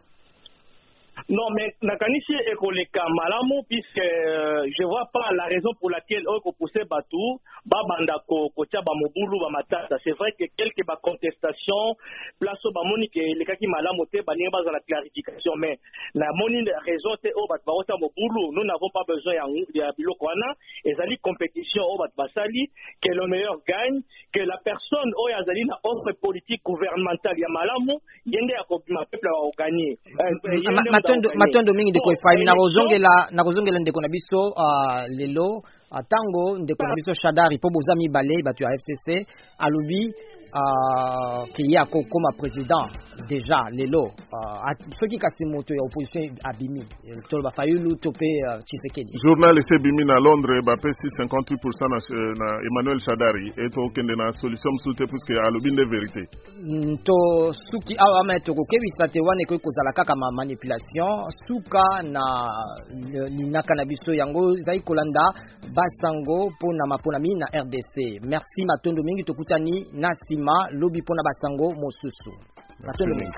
Non, 1.28 1.50
mais 1.54 1.74
nakanisi 1.82 2.34
ekoleka 2.52 3.02
malamu 3.08 3.62
puisque 3.68 3.98
euh, 3.98 4.64
je 4.78 4.84
vois 4.84 5.06
pas 5.12 5.30
la 5.34 5.44
raison 5.44 5.70
pour 5.78 5.90
laquelle 5.90 6.22
peut 6.24 6.50
pousser 6.58 6.84
batu 6.88 7.18
babanda 7.66 8.14
ko 8.26 8.48
kotia 8.56 8.80
ba 8.80 8.92
mobulu 8.94 9.38
ba 9.38 9.50
matata. 9.50 9.96
C'est 10.02 10.16
vrai 10.16 10.32
que 10.38 10.44
quelques 10.56 10.86
ba 10.86 10.96
contestation 11.02 11.94
place 12.40 12.64
ba 12.72 12.80
moni 12.86 13.08
ke 13.10 13.20
kaki 13.44 13.66
malamu 13.66 14.06
te 14.10 14.22
ba 14.24 14.34
ninga 14.34 14.72
la 14.72 14.80
clarification 14.80 15.54
mais 15.56 15.78
la 16.14 16.26
moni 16.34 16.64
raison 16.86 17.14
te 17.22 17.28
o 17.36 17.46
ba 17.48 17.56
baota 17.66 17.94
mobulu 18.00 18.54
nous 18.56 18.64
n'avons 18.64 18.88
pas 18.92 19.04
besoin 19.06 19.34
ya 19.34 19.44
ya 19.74 19.90
biloko 19.98 20.26
wana 20.26 20.54
ezali 20.84 21.18
compétition 21.18 21.82
o 21.84 21.98
ba 21.98 22.08
basali 22.16 22.70
que 23.02 23.12
le 23.12 23.26
meilleur 23.26 23.58
gagne 23.66 24.00
que 24.32 24.40
la 24.40 24.56
personne 24.64 25.12
o 25.16 25.28
zali 25.44 25.64
na 25.66 25.76
offre 25.84 26.12
politique 26.20 26.62
gouvernementale 26.64 27.38
ya 27.38 27.48
malamu 27.50 27.98
yende 28.26 28.52
ya 28.52 28.64
ko 28.66 28.80
peuple 28.80 29.28
va 29.28 29.66
gagner. 29.66 29.98
Euh, 30.20 31.09
matondo 31.38 31.72
mingi 31.78 31.90
ndeko 31.90 32.08
efai 32.16 32.36
nakozongela 32.44 33.12
nakozongela 33.38 33.78
ndeko 33.80 34.00
na 34.00 34.08
biso 34.14 34.40
uh, 34.62 35.02
lelo 35.18 35.50
ntango 35.90 36.42
ah, 36.54 36.58
ndeko 36.64 36.82
na 36.86 36.92
ah. 36.92 36.94
biso 36.98 37.12
shadari 37.22 37.56
mpo 37.56 37.68
boza 37.74 37.92
mibale 37.98 38.42
bato 38.42 38.60
ya 38.64 38.70
fcc 38.80 39.06
alobi 39.58 40.02
Uh, 40.50 41.46
keya 41.54 41.86
comme 41.86 42.30
président 42.36 42.82
déjà 43.30 43.62
lelo 43.70 44.10
uh, 44.34 44.90
soki 44.98 45.14
kasi 45.14 45.46
moto 45.46 45.70
ya 45.70 45.82
opposition 45.86 46.26
abimi 46.42 46.82
basali 47.06 47.46
bafayulu 47.78 47.94
mpe 47.94 48.30
uh, 48.50 48.58
tshisekedi 48.66 49.14
journaliste 49.22 49.74
ebimi 49.78 50.02
na 50.04 50.18
londres 50.18 50.58
bapesi 50.66 51.06
58 51.22 52.34
na, 52.34 52.58
emmanuel 52.66 52.98
shadari 52.98 53.46
et 53.62 53.70
tokende 53.70 54.14
na 54.18 54.26
solution 54.42 54.72
mosusu 54.74 54.94
te 54.98 55.04
puiske 55.06 55.38
alobi 55.38 55.70
nde 55.70 55.84
verité 55.86 56.22
to 57.06 57.52
suki 57.70 57.94
awa 57.94 58.10
ah, 58.10 58.18
ah, 58.18 58.26
me 58.26 58.34
tokokebisa 58.42 59.06
te 59.06 59.20
wana 59.22 59.42
ekoki 59.46 59.62
kozala 59.62 59.92
kaka 59.94 60.16
ma 60.18 60.32
manipulation 60.34 61.30
suka 61.46 62.02
na 62.02 62.24
linaka 63.38 63.74
na 63.78 63.84
biso 63.86 64.10
yango 64.10 64.58
ezali 64.58 64.82
kolanda 64.82 65.22
basango 65.70 66.50
na 66.74 66.86
mapona 66.90 67.18
mingi 67.22 67.38
na 67.38 67.46
rdc 67.54 68.26
merci 68.26 68.66
matondo 68.66 69.02
mingi 69.06 69.22
tokutani 69.22 69.86
na 69.94 70.10
nsima 70.40 70.68
lobi 70.72 71.02
mpona 71.02 71.22
basango 71.22 71.70
mosusu 71.74 72.30
Bartolome 72.84 73.30